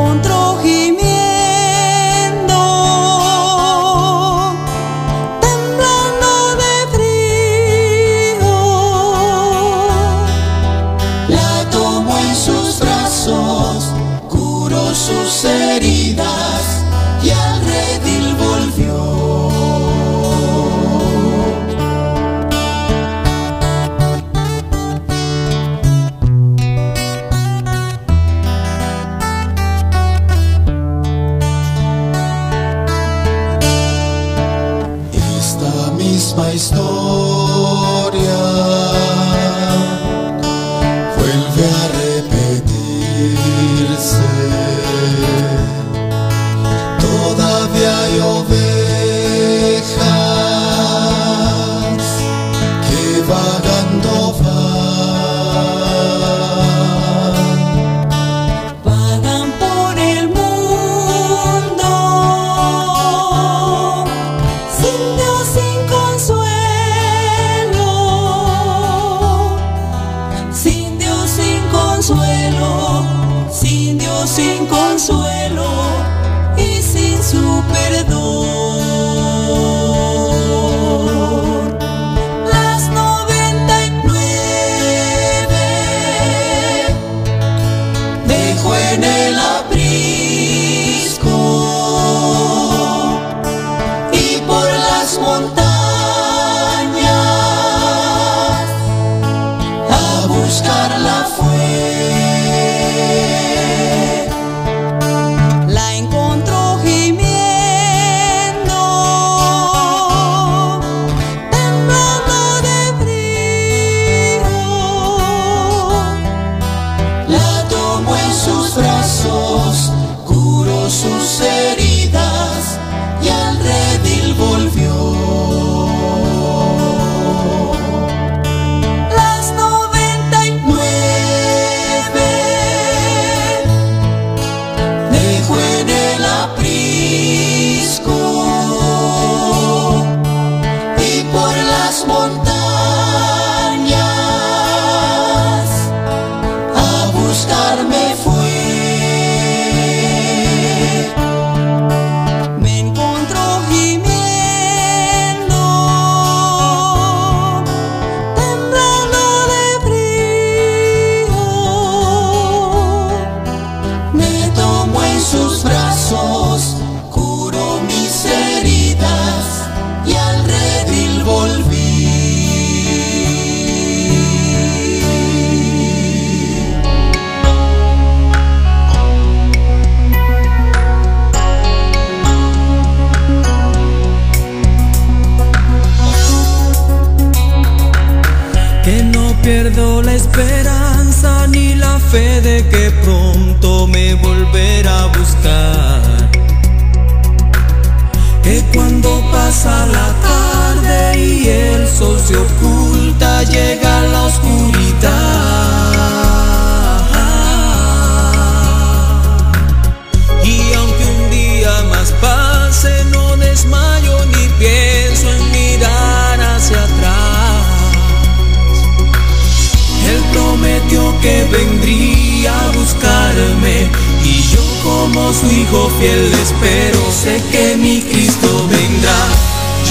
fiel 226.00 226.34
espero. 226.34 227.00
Sé 227.12 227.42
que 227.52 227.76
mi 227.76 228.02
Cristo 228.02 228.68
vendrá, 228.68 229.20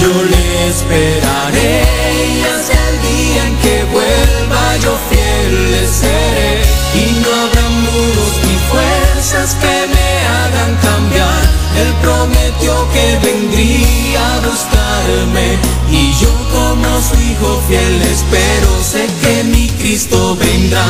yo 0.01 0.11
le 0.23 0.67
esperaré 0.69 1.83
y 2.33 2.41
hasta 2.51 2.77
el 2.89 2.97
día 3.09 3.47
en 3.47 3.55
que 3.57 3.83
vuelva 3.93 4.77
yo 4.83 4.97
fiel 5.09 5.71
le 5.71 5.87
seré 5.87 6.61
y 6.95 7.05
no 7.21 7.29
habrá 7.41 7.65
muros 7.85 8.33
ni 8.45 8.55
fuerzas 8.71 9.55
que 9.61 9.75
me 9.93 10.09
hagan 10.35 10.73
cambiar. 10.87 11.41
Él 11.81 11.93
prometió 12.01 12.73
que 12.93 13.07
vendría 13.27 14.35
a 14.35 14.39
buscarme 14.39 15.47
y 15.91 16.11
yo 16.21 16.33
como 16.51 16.89
su 17.07 17.15
hijo 17.29 17.61
fiel 17.67 18.01
espero. 18.01 18.69
Sé 18.83 19.05
que 19.21 19.43
mi 19.43 19.69
Cristo 19.69 20.35
vendrá, 20.35 20.87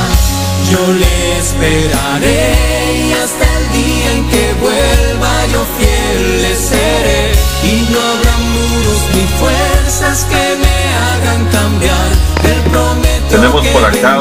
yo 0.72 0.94
le 0.94 1.38
esperaré 1.40 2.39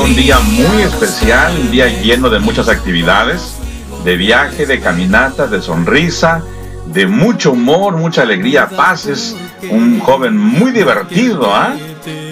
un 0.00 0.16
día 0.16 0.38
muy 0.38 0.82
especial, 0.82 1.52
un 1.60 1.70
día 1.70 1.88
lleno 1.88 2.30
de 2.30 2.38
muchas 2.38 2.68
actividades, 2.68 3.54
de 4.02 4.16
viaje, 4.16 4.64
de 4.64 4.80
caminata, 4.80 5.46
de 5.46 5.60
sonrisa, 5.60 6.42
de 6.86 7.06
mucho 7.06 7.52
humor, 7.52 7.98
mucha 7.98 8.22
alegría, 8.22 8.70
paz. 8.70 9.06
Es 9.06 9.36
un 9.70 10.00
joven 10.00 10.36
muy 10.38 10.72
divertido, 10.72 11.54
¿ah? 11.54 11.74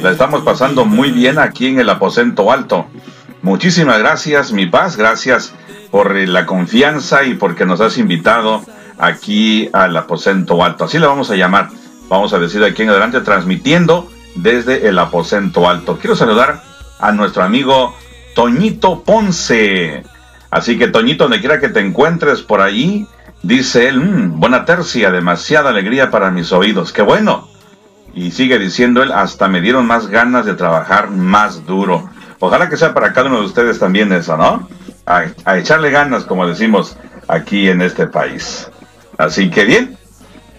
La 0.02 0.12
estamos 0.12 0.42
pasando 0.44 0.86
muy 0.86 1.10
bien 1.10 1.38
aquí 1.38 1.66
en 1.66 1.78
el 1.78 1.90
aposento 1.90 2.50
alto. 2.50 2.86
Muchísimas 3.42 3.98
gracias, 3.98 4.52
mi 4.52 4.64
paz, 4.66 4.96
gracias 4.96 5.52
por 5.90 6.16
eh, 6.16 6.26
la 6.26 6.46
confianza 6.46 7.24
y 7.24 7.34
porque 7.34 7.66
nos 7.66 7.82
has 7.82 7.98
invitado 7.98 8.62
aquí 8.98 9.68
al 9.74 9.94
aposento 9.94 10.64
alto. 10.64 10.84
Así 10.84 10.98
le 10.98 11.06
vamos 11.06 11.30
a 11.30 11.36
llamar. 11.36 11.68
Vamos 12.08 12.32
a 12.32 12.38
decir 12.38 12.64
aquí 12.64 12.82
en 12.82 12.90
adelante 12.90 13.20
transmitiendo 13.20 14.10
desde 14.36 14.88
el 14.88 14.98
aposento 14.98 15.68
alto. 15.68 15.98
Quiero 15.98 16.16
saludar 16.16 16.65
a 16.98 17.12
nuestro 17.12 17.42
amigo 17.42 17.94
Toñito 18.34 19.02
Ponce. 19.02 20.02
Así 20.50 20.78
que 20.78 20.88
Toñito, 20.88 21.24
donde 21.24 21.40
quiera 21.40 21.60
que 21.60 21.68
te 21.68 21.80
encuentres 21.80 22.42
por 22.42 22.60
ahí, 22.60 23.06
dice 23.42 23.88
él, 23.88 24.00
"Mm, 24.00 24.40
buena 24.40 24.64
tercia, 24.64 25.10
demasiada 25.10 25.70
alegría 25.70 26.10
para 26.10 26.30
mis 26.30 26.52
oídos. 26.52 26.92
Qué 26.92 27.02
bueno. 27.02 27.48
Y 28.14 28.30
sigue 28.30 28.58
diciendo 28.58 29.02
él, 29.02 29.12
hasta 29.12 29.48
me 29.48 29.60
dieron 29.60 29.86
más 29.86 30.06
ganas 30.08 30.46
de 30.46 30.54
trabajar 30.54 31.10
más 31.10 31.66
duro. 31.66 32.08
Ojalá 32.38 32.68
que 32.68 32.76
sea 32.76 32.94
para 32.94 33.12
cada 33.12 33.28
uno 33.28 33.40
de 33.40 33.46
ustedes 33.46 33.78
también 33.78 34.12
eso, 34.12 34.36
¿no? 34.36 34.68
A, 35.04 35.24
a 35.44 35.58
echarle 35.58 35.90
ganas, 35.90 36.24
como 36.24 36.46
decimos 36.46 36.96
aquí 37.28 37.68
en 37.68 37.82
este 37.82 38.06
país. 38.06 38.70
Así 39.18 39.50
que 39.50 39.64
bien, 39.64 39.96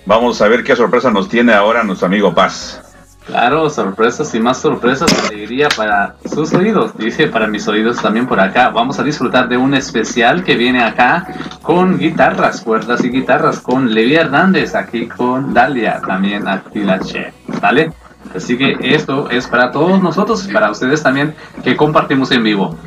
vamos 0.05 0.41
a 0.41 0.47
ver 0.47 0.63
qué 0.63 0.75
sorpresa 0.75 1.11
nos 1.11 1.29
tiene 1.29 1.53
ahora 1.53 1.83
nuestro 1.83 2.07
amigo 2.07 2.33
Paz. 2.33 2.81
Claro, 3.27 3.69
sorpresas 3.69 4.33
y 4.35 4.39
más 4.39 4.57
sorpresas, 4.59 5.11
alegría 5.25 5.67
para 5.75 6.15
sus 6.33 6.53
oídos, 6.53 6.97
dice 6.97 7.27
para 7.27 7.45
mis 7.45 7.67
oídos 7.67 8.01
también 8.01 8.25
por 8.25 8.39
acá. 8.39 8.69
Vamos 8.69 8.99
a 8.99 9.03
disfrutar 9.03 9.49
de 9.49 9.57
un 9.57 9.73
especial 9.73 10.45
que 10.45 10.55
viene 10.55 10.81
acá 10.81 11.27
con 11.61 11.97
guitarras, 11.97 12.61
cuerdas 12.61 13.03
y 13.03 13.09
guitarras, 13.09 13.59
con 13.59 13.93
Levi 13.93 14.15
Hernández, 14.15 14.75
aquí 14.75 15.07
con 15.07 15.53
Dalia, 15.53 15.99
también 15.99 16.47
aquí 16.47 16.79
la 16.79 17.01
chef, 17.01 17.33
¿vale? 17.61 17.91
Así 18.33 18.57
que 18.57 18.77
esto 18.81 19.29
es 19.29 19.45
para 19.47 19.71
todos 19.71 20.01
nosotros 20.01 20.47
para 20.53 20.71
ustedes 20.71 21.03
también 21.03 21.35
que 21.65 21.75
compartimos 21.75 22.31
en 22.31 22.43
vivo. 22.43 22.77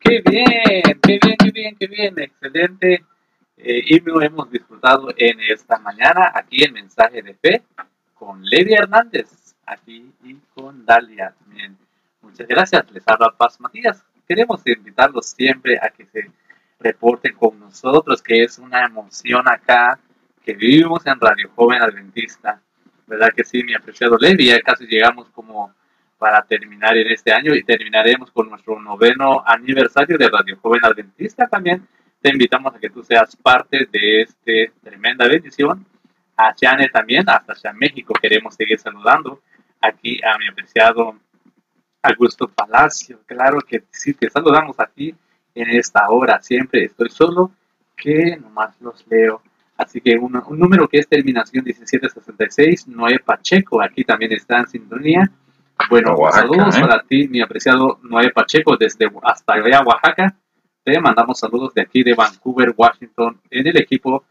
Qué 0.00 0.22
bien, 0.24 1.00
qué 1.00 1.18
bien, 1.22 1.36
qué 1.38 1.50
bien, 1.52 1.76
qué 1.78 1.86
bien, 1.86 2.18
excelente 2.18 3.04
eh, 3.62 3.82
himno 3.86 4.22
hemos 4.22 4.50
disfrutado 4.50 5.12
en 5.16 5.38
esta 5.40 5.78
mañana 5.78 6.32
aquí 6.34 6.64
en 6.64 6.72
Mensaje 6.72 7.20
de 7.22 7.34
Fe 7.34 7.62
con 8.14 8.42
Levi 8.42 8.72
Hernández, 8.72 9.54
aquí 9.66 10.10
y 10.24 10.34
con 10.54 10.84
Dalia 10.86 11.34
también. 11.38 11.76
Muchas 12.22 12.48
gracias, 12.48 12.90
les 12.90 13.06
habla 13.06 13.34
Paz 13.36 13.60
Matías. 13.60 14.02
Queremos 14.26 14.66
invitarlos 14.66 15.26
siempre 15.26 15.78
a 15.80 15.90
que 15.90 16.06
se 16.06 16.30
reporten 16.78 17.34
con 17.34 17.60
nosotros, 17.60 18.22
que 18.22 18.42
es 18.42 18.58
una 18.58 18.86
emoción 18.86 19.46
acá, 19.46 19.98
que 20.42 20.54
vivimos 20.54 21.06
en 21.06 21.20
Radio 21.20 21.50
Joven 21.54 21.82
Adventista. 21.82 22.60
¿Verdad 23.06 23.32
que 23.36 23.44
sí, 23.44 23.62
mi 23.62 23.74
apreciado 23.74 24.16
Levi? 24.18 24.46
Ya 24.46 24.60
casi 24.62 24.86
llegamos 24.86 25.28
como 25.30 25.72
para 26.20 26.42
terminar 26.42 26.94
en 26.98 27.10
este 27.10 27.32
año 27.32 27.54
y 27.54 27.64
terminaremos 27.64 28.30
con 28.30 28.50
nuestro 28.50 28.78
noveno 28.78 29.42
aniversario 29.46 30.18
de 30.18 30.28
Radio 30.28 30.58
Joven 30.60 30.84
Adventista 30.84 31.48
también. 31.48 31.88
Te 32.20 32.28
invitamos 32.28 32.74
a 32.74 32.78
que 32.78 32.90
tú 32.90 33.02
seas 33.02 33.34
parte 33.36 33.88
de 33.90 34.20
esta 34.20 34.74
tremenda 34.82 35.26
bendición. 35.26 35.86
A 36.36 36.54
Chane 36.54 36.90
también, 36.90 37.24
hasta 37.26 37.54
allá 37.54 37.72
México, 37.72 38.12
queremos 38.20 38.54
seguir 38.54 38.78
saludando. 38.78 39.40
Aquí 39.80 40.20
a 40.22 40.36
mi 40.36 40.46
apreciado 40.46 41.18
Augusto 42.02 42.48
Palacio. 42.48 43.20
Claro 43.24 43.58
que 43.66 43.84
sí, 43.90 44.12
te 44.12 44.28
saludamos 44.28 44.78
aquí 44.78 45.14
en 45.54 45.70
esta 45.70 46.06
hora. 46.10 46.38
Siempre 46.42 46.84
estoy 46.84 47.08
solo, 47.08 47.50
que 47.96 48.36
nomás 48.36 48.78
los 48.82 49.06
leo. 49.08 49.40
Así 49.78 50.02
que 50.02 50.18
un, 50.18 50.36
un 50.36 50.58
número 50.58 50.86
que 50.86 50.98
es 50.98 51.08
terminación 51.08 51.64
1766, 51.64 52.88
Noé 52.88 53.20
Pacheco, 53.20 53.80
aquí 53.80 54.04
también 54.04 54.32
está 54.32 54.58
en 54.58 54.68
sintonía. 54.68 55.30
Bueno, 55.88 56.14
Oaxaca, 56.14 56.46
saludos 56.46 56.76
¿eh? 56.76 56.80
para 56.80 57.02
ti, 57.02 57.28
mi 57.28 57.40
apreciado 57.40 57.98
Noé 58.02 58.30
Pacheco, 58.30 58.76
desde 58.76 59.10
hasta 59.22 59.54
allá, 59.54 59.82
Oaxaca. 59.82 60.36
Te 60.82 61.00
mandamos 61.00 61.38
saludos 61.38 61.74
de 61.74 61.82
aquí 61.82 62.02
de 62.02 62.14
Vancouver, 62.14 62.74
Washington, 62.76 63.40
en 63.50 63.66
el 63.66 63.76
equipo 63.76 64.24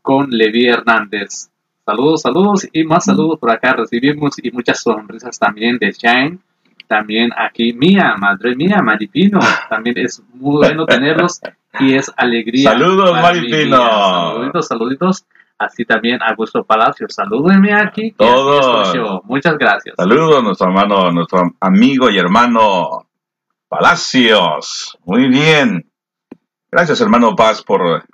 con 0.00 0.30
Levi 0.30 0.68
Hernández. 0.68 1.50
Saludos, 1.84 2.22
saludos 2.22 2.68
y 2.72 2.84
más 2.84 3.04
saludos 3.04 3.38
por 3.40 3.50
acá 3.50 3.72
recibimos 3.72 4.36
y 4.42 4.50
muchas 4.52 4.80
sonrisas 4.80 5.38
también 5.38 5.78
de 5.78 5.92
Shane. 5.92 6.38
También 6.86 7.30
aquí 7.36 7.72
Mía, 7.72 8.14
madre 8.18 8.54
mía, 8.54 8.82
Maripino. 8.82 9.40
También 9.68 9.98
es 9.98 10.22
muy 10.34 10.58
bueno 10.58 10.86
tenerlos 10.86 11.40
y 11.80 11.94
es 11.94 12.12
alegría. 12.16 12.70
Saludos, 12.70 13.12
Maripino. 13.12 13.76
Saluditos, 13.76 14.68
saluditos. 14.68 15.24
Así 15.64 15.84
también 15.84 16.18
Augusto 16.22 16.64
Palacio. 16.64 17.06
Salúdenme 17.08 17.72
aquí. 17.72 18.14
yo. 18.18 19.22
Muchas 19.24 19.56
gracias. 19.56 19.94
Saludos 19.96 20.38
a 20.38 20.42
nuestro 20.42 20.66
hermano, 20.68 21.10
nuestro 21.12 21.52
amigo 21.60 22.10
y 22.10 22.18
hermano 22.18 23.06
Palacios. 23.68 24.98
Muy 25.04 25.28
bien. 25.28 25.88
Gracias, 26.70 27.00
hermano 27.00 27.36
Paz, 27.36 27.62
por 27.62 28.04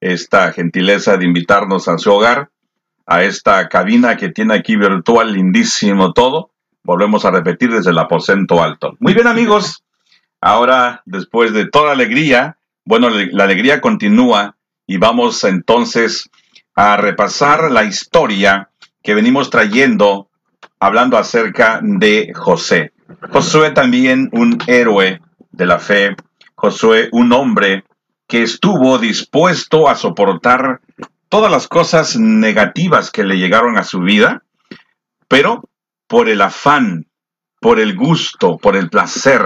esta 0.00 0.52
gentileza 0.52 1.16
de 1.16 1.26
invitarnos 1.26 1.86
a 1.88 1.98
su 1.98 2.12
hogar, 2.12 2.50
a 3.06 3.22
esta 3.22 3.68
cabina 3.68 4.16
que 4.16 4.30
tiene 4.30 4.54
aquí 4.54 4.76
virtual, 4.76 5.32
lindísimo 5.32 6.12
todo. 6.12 6.50
Volvemos 6.82 7.24
a 7.24 7.30
repetir 7.30 7.70
desde 7.70 7.90
el 7.90 7.98
aposento 7.98 8.62
alto. 8.62 8.96
Muy 8.98 9.14
bien, 9.14 9.26
amigos. 9.26 9.84
Ahora, 10.40 11.02
después 11.04 11.52
de 11.52 11.66
toda 11.66 11.92
alegría, 11.92 12.58
bueno, 12.84 13.10
la 13.10 13.44
alegría 13.44 13.80
continúa 13.80 14.56
y 14.86 14.98
vamos 14.98 15.44
entonces 15.44 16.30
a 16.76 16.98
repasar 16.98 17.70
la 17.70 17.84
historia 17.84 18.68
que 19.02 19.14
venimos 19.14 19.48
trayendo 19.50 20.28
hablando 20.78 21.16
acerca 21.16 21.80
de 21.82 22.32
José. 22.34 22.92
Josué 23.30 23.70
también 23.70 24.28
un 24.32 24.58
héroe 24.66 25.20
de 25.50 25.66
la 25.66 25.78
fe. 25.78 26.14
Josué 26.54 27.08
un 27.12 27.32
hombre 27.32 27.84
que 28.28 28.42
estuvo 28.42 28.98
dispuesto 28.98 29.88
a 29.88 29.94
soportar 29.94 30.80
todas 31.28 31.50
las 31.50 31.66
cosas 31.66 32.16
negativas 32.16 33.10
que 33.10 33.24
le 33.24 33.38
llegaron 33.38 33.78
a 33.78 33.84
su 33.84 34.00
vida, 34.00 34.42
pero 35.28 35.68
por 36.06 36.28
el 36.28 36.42
afán, 36.42 37.06
por 37.60 37.80
el 37.80 37.96
gusto, 37.96 38.58
por 38.58 38.76
el 38.76 38.90
placer 38.90 39.42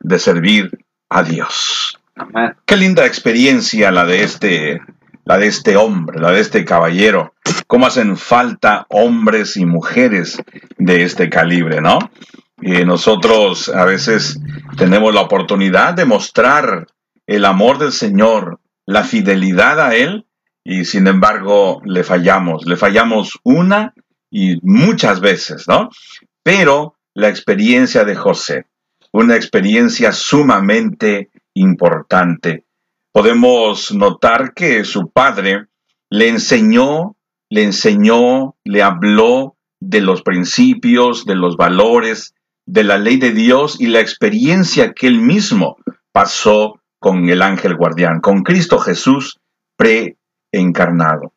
de 0.00 0.18
servir 0.18 0.70
a 1.08 1.22
Dios. 1.22 1.98
Amén. 2.16 2.54
Qué 2.64 2.76
linda 2.76 3.06
experiencia 3.06 3.90
la 3.90 4.04
de 4.04 4.22
este, 4.22 4.80
la 5.26 5.38
de 5.38 5.48
este 5.48 5.76
hombre, 5.76 6.20
la 6.20 6.30
de 6.30 6.40
este 6.40 6.64
caballero. 6.64 7.34
Cómo 7.66 7.86
hacen 7.86 8.16
falta 8.16 8.86
hombres 8.88 9.56
y 9.56 9.66
mujeres 9.66 10.40
de 10.78 11.02
este 11.02 11.28
calibre, 11.28 11.80
¿no? 11.80 11.98
Y 12.62 12.84
nosotros 12.84 13.68
a 13.68 13.84
veces 13.84 14.40
tenemos 14.78 15.12
la 15.12 15.22
oportunidad 15.22 15.94
de 15.94 16.04
mostrar 16.04 16.86
el 17.26 17.44
amor 17.44 17.78
del 17.78 17.92
Señor, 17.92 18.60
la 18.86 19.02
fidelidad 19.02 19.80
a 19.80 19.96
Él, 19.96 20.26
y 20.64 20.84
sin 20.84 21.08
embargo 21.08 21.82
le 21.84 22.04
fallamos, 22.04 22.64
le 22.64 22.76
fallamos 22.76 23.38
una 23.42 23.94
y 24.30 24.58
muchas 24.62 25.20
veces, 25.20 25.66
¿no? 25.66 25.90
Pero 26.44 26.94
la 27.14 27.28
experiencia 27.28 28.04
de 28.04 28.14
José, 28.14 28.66
una 29.10 29.34
experiencia 29.34 30.12
sumamente 30.12 31.30
importante. 31.54 32.65
Podemos 33.16 33.94
notar 33.94 34.52
que 34.52 34.84
su 34.84 35.08
padre 35.08 35.68
le 36.10 36.28
enseñó, 36.28 37.16
le 37.48 37.62
enseñó, 37.62 38.56
le 38.62 38.82
habló 38.82 39.56
de 39.80 40.02
los 40.02 40.20
principios, 40.20 41.24
de 41.24 41.34
los 41.34 41.56
valores, 41.56 42.34
de 42.66 42.84
la 42.84 42.98
ley 42.98 43.16
de 43.16 43.32
Dios 43.32 43.80
y 43.80 43.86
la 43.86 44.00
experiencia 44.00 44.92
que 44.92 45.06
él 45.06 45.22
mismo 45.22 45.78
pasó 46.12 46.82
con 46.98 47.30
el 47.30 47.40
ángel 47.40 47.74
guardián, 47.74 48.20
con 48.20 48.42
Cristo 48.42 48.78
Jesús 48.78 49.40
preencarnado. 49.78 51.32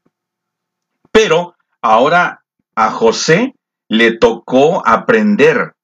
Pero 1.14 1.56
ahora 1.82 2.44
a 2.76 2.92
José 2.92 3.56
le 3.88 4.18
tocó 4.18 4.86
aprender 4.86 5.76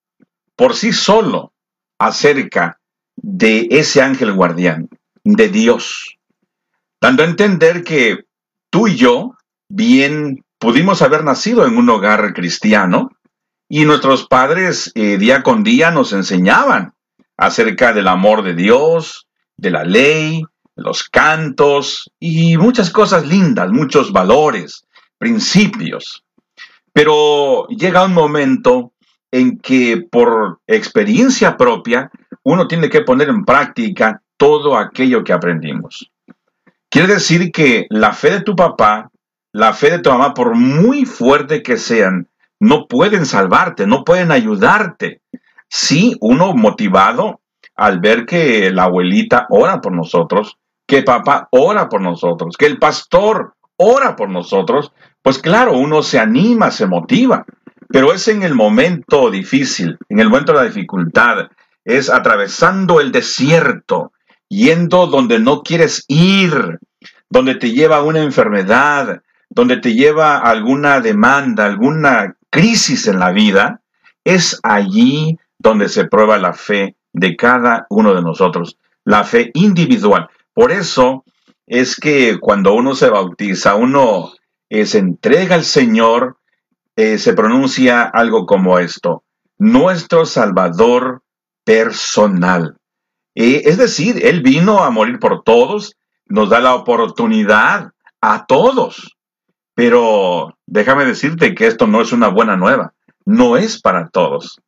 por 0.57 0.75
sí 0.75 0.91
solo 0.91 1.53
acerca 1.97 2.81
de 3.15 3.69
ese 3.71 4.01
ángel 4.01 4.33
guardián, 4.33 4.89
de 5.25 5.49
Dios, 5.49 6.17
dando 7.01 7.23
a 7.23 7.25
entender 7.25 7.83
que 7.83 8.25
tú 8.69 8.87
y 8.87 8.95
yo 8.95 9.33
bien 9.67 10.45
pudimos 10.59 11.01
haber 11.01 11.23
nacido 11.23 11.65
en 11.65 11.77
un 11.77 11.89
hogar 11.89 12.33
cristiano 12.33 13.09
y 13.67 13.85
nuestros 13.85 14.27
padres 14.27 14.91
eh, 14.93 15.17
día 15.17 15.41
con 15.41 15.63
día 15.63 15.89
nos 15.89 16.13
enseñaban 16.13 16.93
acerca 17.37 17.91
del 17.91 18.07
amor 18.07 18.43
de 18.43 18.53
Dios, 18.53 19.27
de 19.57 19.71
la 19.71 19.83
ley, 19.83 20.43
los 20.75 21.03
cantos 21.03 22.11
y 22.19 22.57
muchas 22.57 22.91
cosas 22.91 23.25
lindas, 23.25 23.71
muchos 23.71 24.11
valores 24.11 24.85
principios. 25.17 26.23
Pero 26.93 27.67
llega 27.67 28.05
un 28.05 28.13
momento 28.13 28.93
en 29.31 29.57
que 29.57 29.97
por 30.09 30.59
experiencia 30.67 31.57
propia 31.57 32.11
uno 32.43 32.67
tiene 32.67 32.89
que 32.89 33.01
poner 33.01 33.29
en 33.29 33.43
práctica 33.43 34.21
todo 34.37 34.77
aquello 34.77 35.23
que 35.23 35.33
aprendimos. 35.33 36.11
Quiere 36.89 37.15
decir 37.15 37.51
que 37.51 37.87
la 37.89 38.13
fe 38.13 38.31
de 38.31 38.41
tu 38.41 38.55
papá, 38.55 39.11
la 39.51 39.73
fe 39.73 39.91
de 39.91 39.99
tu 39.99 40.09
mamá, 40.09 40.33
por 40.33 40.55
muy 40.55 41.05
fuerte 41.05 41.61
que 41.61 41.77
sean, 41.77 42.27
no 42.59 42.87
pueden 42.87 43.25
salvarte, 43.25 43.85
no 43.87 44.03
pueden 44.03 44.31
ayudarte. 44.31 45.21
Sí, 45.67 46.15
uno 46.21 46.53
motivado 46.53 47.41
al 47.75 47.99
ver 47.99 48.25
que 48.25 48.71
la 48.71 48.83
abuelita 48.83 49.45
ora 49.49 49.81
por 49.81 49.93
nosotros, 49.93 50.57
que 50.87 51.03
papá 51.03 51.47
ora 51.51 51.89
por 51.89 52.01
nosotros, 52.01 52.55
que 52.57 52.65
el 52.65 52.77
pastor 52.77 53.55
ora 53.77 54.15
por 54.15 54.29
nosotros, 54.29 54.93
pues 55.21 55.39
claro, 55.39 55.73
uno 55.73 56.03
se 56.03 56.19
anima, 56.19 56.71
se 56.71 56.87
motiva, 56.87 57.45
pero 57.89 58.13
es 58.13 58.27
en 58.27 58.43
el 58.43 58.55
momento 58.55 59.29
difícil, 59.29 59.97
en 60.09 60.19
el 60.19 60.29
momento 60.29 60.53
de 60.53 60.59
la 60.59 60.65
dificultad, 60.65 61.47
es 61.83 62.09
atravesando 62.09 63.01
el 63.01 63.11
desierto, 63.11 64.11
yendo 64.49 65.07
donde 65.07 65.39
no 65.39 65.61
quieres 65.61 66.05
ir, 66.07 66.79
donde 67.29 67.55
te 67.55 67.71
lleva 67.71 68.03
una 68.03 68.21
enfermedad, 68.21 69.21
donde 69.49 69.77
te 69.77 69.93
lleva 69.93 70.37
alguna 70.37 70.99
demanda, 71.01 71.65
alguna 71.65 72.35
crisis 72.49 73.07
en 73.07 73.19
la 73.19 73.31
vida, 73.31 73.81
es 74.23 74.59
allí 74.63 75.37
donde 75.59 75.89
se 75.89 76.05
prueba 76.05 76.37
la 76.37 76.53
fe 76.53 76.95
de 77.13 77.35
cada 77.35 77.85
uno 77.89 78.13
de 78.13 78.21
nosotros, 78.21 78.77
la 79.03 79.23
fe 79.23 79.51
individual. 79.53 80.29
Por 80.53 80.71
eso 80.71 81.23
es 81.67 81.95
que 81.95 82.39
cuando 82.39 82.73
uno 82.73 82.95
se 82.95 83.09
bautiza, 83.09 83.75
uno 83.75 84.31
eh, 84.69 84.85
se 84.85 84.99
entrega 84.99 85.55
al 85.55 85.63
Señor, 85.63 86.37
eh, 86.95 87.17
se 87.17 87.33
pronuncia 87.33 88.03
algo 88.03 88.45
como 88.45 88.79
esto, 88.79 89.23
nuestro 89.57 90.25
Salvador 90.25 91.23
personal. 91.63 92.77
Eh, 93.35 93.63
es 93.65 93.77
decir, 93.77 94.25
Él 94.25 94.41
vino 94.41 94.83
a 94.83 94.89
morir 94.89 95.19
por 95.19 95.43
todos, 95.43 95.95
nos 96.25 96.49
da 96.49 96.59
la 96.59 96.73
oportunidad 96.73 97.91
a 98.21 98.45
todos. 98.45 99.15
Pero 99.75 100.57
déjame 100.65 101.05
decirte 101.05 101.53
que 101.53 101.67
esto 101.67 101.85
no 101.85 102.01
es 102.01 102.13
una 102.13 102.29
buena 102.29 102.55
nueva, 102.55 102.93
no 103.25 103.57
es 103.57 103.81
para 103.81 104.07
todos, 104.09 104.61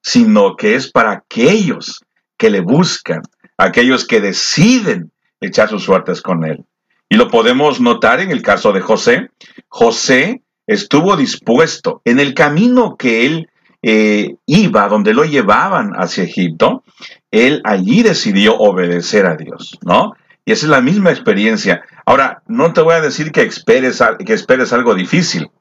sino 0.00 0.56
que 0.56 0.76
es 0.76 0.90
para 0.90 1.10
aquellos 1.10 2.00
que 2.38 2.50
le 2.50 2.60
buscan, 2.60 3.22
aquellos 3.58 4.06
que 4.06 4.20
deciden 4.20 5.10
echar 5.40 5.68
sus 5.68 5.82
suertes 5.82 6.22
con 6.22 6.44
Él. 6.44 6.64
Y 7.08 7.16
lo 7.16 7.28
podemos 7.28 7.80
notar 7.80 8.20
en 8.20 8.30
el 8.30 8.42
caso 8.42 8.72
de 8.72 8.80
José. 8.80 9.30
José 9.68 10.42
estuvo 10.66 11.16
dispuesto 11.16 12.02
en 12.04 12.18
el 12.18 12.34
camino 12.34 12.96
que 12.96 13.26
él 13.26 13.48
eh, 13.88 14.34
iba, 14.46 14.88
donde 14.88 15.14
lo 15.14 15.22
llevaban 15.22 15.92
hacia 15.92 16.24
Egipto, 16.24 16.82
él 17.30 17.62
allí 17.62 18.02
decidió 18.02 18.56
obedecer 18.56 19.26
a 19.26 19.36
Dios, 19.36 19.78
¿no? 19.82 20.14
Y 20.44 20.50
esa 20.50 20.66
es 20.66 20.70
la 20.70 20.80
misma 20.80 21.10
experiencia. 21.10 21.84
Ahora, 22.04 22.42
no 22.48 22.72
te 22.72 22.80
voy 22.80 22.94
a 22.94 23.00
decir 23.00 23.30
que 23.30 23.42
esperes, 23.42 24.02
que 24.24 24.32
esperes 24.32 24.72
algo 24.72 24.96
difícil. 24.96 25.52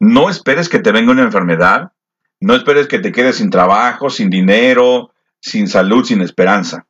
No 0.00 0.30
esperes 0.30 0.70
que 0.70 0.78
te 0.78 0.92
venga 0.92 1.12
una 1.12 1.24
enfermedad. 1.24 1.92
No 2.40 2.54
esperes 2.54 2.88
que 2.88 3.00
te 3.00 3.12
quedes 3.12 3.36
sin 3.36 3.50
trabajo, 3.50 4.08
sin 4.08 4.30
dinero, 4.30 5.10
sin 5.38 5.68
salud, 5.68 6.06
sin 6.06 6.22
esperanza. 6.22 6.86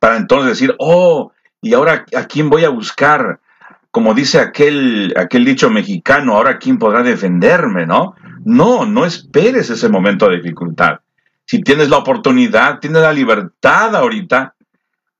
Para 0.00 0.16
entonces 0.16 0.52
decir, 0.52 0.74
oh, 0.78 1.32
¿y 1.60 1.74
ahora 1.74 2.06
a 2.16 2.24
quién 2.24 2.48
voy 2.48 2.64
a 2.64 2.70
buscar? 2.70 3.40
Como 3.94 4.12
dice 4.12 4.40
aquel, 4.40 5.14
aquel 5.16 5.44
dicho 5.44 5.70
mexicano, 5.70 6.34
ahora 6.34 6.58
quién 6.58 6.80
podrá 6.80 7.04
defenderme, 7.04 7.86
¿no? 7.86 8.16
No, 8.44 8.86
no 8.86 9.06
esperes 9.06 9.70
ese 9.70 9.88
momento 9.88 10.28
de 10.28 10.38
dificultad. 10.38 10.98
Si 11.44 11.60
tienes 11.60 11.90
la 11.90 11.98
oportunidad, 11.98 12.80
tienes 12.80 13.02
la 13.02 13.12
libertad 13.12 13.94
ahorita, 13.94 14.56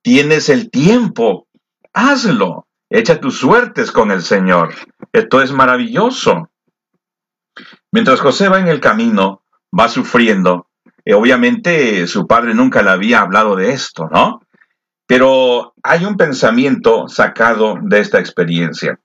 tienes 0.01 0.49
el 0.49 0.69
tiempo, 0.71 1.47
hazlo. 1.93 2.67
Echa 2.89 3.21
tus 3.21 3.37
suertes 3.37 3.93
con 3.93 4.11
el 4.11 4.21
Señor. 4.21 4.75
Esto 5.13 5.41
es 5.41 5.53
maravilloso. 5.53 6.49
Mientras 7.93 8.19
José 8.19 8.49
va 8.49 8.59
en 8.59 8.67
el 8.67 8.81
camino, 8.81 9.41
va 9.71 9.87
sufriendo. 9.87 10.67
Eh, 11.05 11.13
obviamente 11.13 12.07
su 12.07 12.27
padre 12.27 12.53
nunca 12.53 12.83
le 12.83 12.89
había 12.89 13.21
hablado 13.21 13.55
de 13.55 13.71
esto, 13.71 14.09
¿no? 14.11 14.41
Pero 15.07 15.73
hay 15.83 16.05
un 16.05 16.17
pensamiento 16.17 17.07
sacado 17.07 17.77
de 17.81 17.99
esta 17.99 18.19
experiencia. 18.19 18.99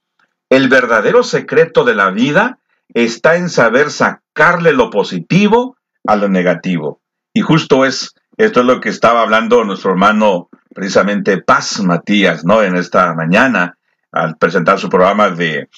El 0.48 0.68
verdadero 0.68 1.22
secreto 1.22 1.84
de 1.84 1.94
la 1.94 2.10
vida 2.10 2.58
está 2.94 3.36
en 3.36 3.48
saber 3.48 3.90
sacarle 3.90 4.72
lo 4.72 4.90
positivo 4.90 5.76
a 6.06 6.16
lo 6.16 6.28
negativo. 6.28 7.00
Y 7.32 7.42
justo 7.42 7.84
es, 7.84 8.14
esto 8.36 8.60
es 8.60 8.66
lo 8.66 8.80
que 8.80 8.88
estaba 8.88 9.22
hablando 9.22 9.64
nuestro 9.64 9.90
hermano 9.90 10.48
precisamente 10.74 11.42
Paz 11.42 11.80
Matías, 11.82 12.44
¿no? 12.44 12.62
En 12.62 12.76
esta 12.76 13.14
mañana, 13.14 13.76
al 14.12 14.36
presentar 14.36 14.78
su 14.78 14.88
programa 14.88 15.30
de, 15.30 15.68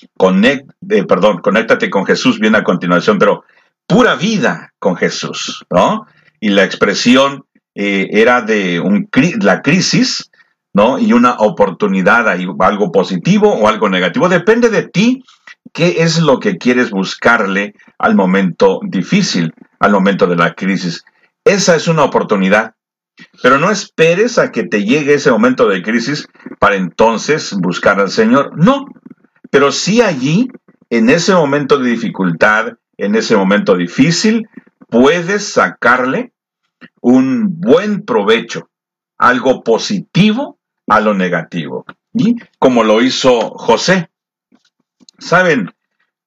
perdón, 1.09 1.39
Conéctate 1.39 1.91
con 1.91 2.07
Jesús, 2.07 2.39
viene 2.39 2.59
a 2.59 2.65
continuación, 2.65 3.19
pero 3.19 3.45
pura 3.87 4.15
vida 4.15 4.73
con 4.79 4.97
Jesús, 4.97 5.67
¿no? 5.71 6.07
Y 6.41 6.51
la 6.51 6.65
expresión 6.65 7.45
eh, 7.75 8.09
era 8.13 8.43
de 8.43 8.81
un, 8.81 9.09
la 9.41 9.63
crisis, 9.63 10.31
¿no? 10.75 10.99
Y 10.99 11.13
una 11.13 11.35
oportunidad, 11.39 12.29
algo 12.29 12.93
positivo 12.93 13.53
o 13.53 13.69
algo 13.69 13.89
negativo. 13.89 14.29
Depende 14.29 14.69
de 14.69 14.89
ti 14.89 15.25
qué 15.73 16.03
es 16.03 16.21
lo 16.21 16.39
que 16.39 16.59
quieres 16.59 16.91
buscarle 16.91 17.75
al 17.99 18.15
momento 18.15 18.81
difícil, 18.83 19.55
al 19.81 19.93
momento 19.93 20.27
de 20.27 20.37
la 20.37 20.55
crisis. 20.55 21.05
Esa 21.45 21.77
es 21.77 21.89
una 21.89 22.05
oportunidad. 22.05 22.75
Pero 23.43 23.59
no 23.59 23.71
esperes 23.71 24.39
a 24.39 24.51
que 24.51 24.65
te 24.65 24.85
llegue 24.85 25.15
ese 25.15 25.31
momento 25.31 25.69
de 25.69 25.83
crisis 25.83 26.27
para 26.59 26.77
entonces 26.77 27.55
buscar 27.59 28.01
al 28.01 28.11
Señor. 28.11 28.53
No, 28.57 28.87
pero 29.51 29.71
sí 29.71 30.01
allí, 30.01 30.49
en 30.89 31.11
ese 31.11 31.35
momento 31.35 31.79
de 31.79 31.91
dificultad, 31.91 32.75
en 32.97 33.15
ese 33.15 33.37
momento 33.37 33.77
difícil, 33.77 34.49
puedes 34.89 35.47
sacarle 35.53 36.33
un 37.03 37.61
buen 37.61 38.05
provecho, 38.07 38.71
algo 39.19 39.63
positivo 39.63 40.59
a 40.89 41.01
lo 41.01 41.13
negativo. 41.13 41.85
Y 42.15 42.37
como 42.59 42.85
lo 42.85 43.03
hizo 43.03 43.51
José. 43.51 44.09
Saben, 45.19 45.71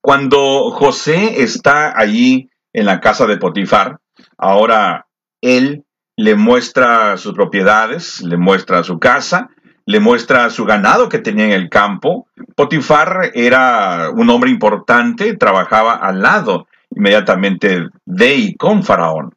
cuando 0.01 0.69
José 0.71 1.41
está 1.41 1.97
allí 1.97 2.49
en 2.73 2.86
la 2.86 2.99
casa 2.99 3.26
de 3.26 3.38
Potifar, 3.38 3.99
ahora 4.38 5.07
él 5.41 5.86
le 6.17 6.36
muestra 6.36 7.17
sus 7.17 7.34
propiedades, 7.34 8.21
le 8.21 8.38
muestra 8.38 8.84
su 8.84 8.99
casa, 8.99 9.49
le 9.86 9.99
muestra 9.99 10.49
su 10.49 10.65
ganado 10.65 11.09
que 11.09 11.19
tenía 11.19 11.45
en 11.45 11.51
el 11.51 11.69
campo. 11.69 12.28
Potifar 12.55 13.32
era 13.34 14.09
un 14.11 14.30
hombre 14.30 14.49
importante, 14.49 15.36
trabajaba 15.36 15.93
al 15.93 16.21
lado 16.21 16.67
inmediatamente 16.89 17.89
de 18.05 18.36
y 18.36 18.55
con 18.55 18.84
Faraón. 18.84 19.34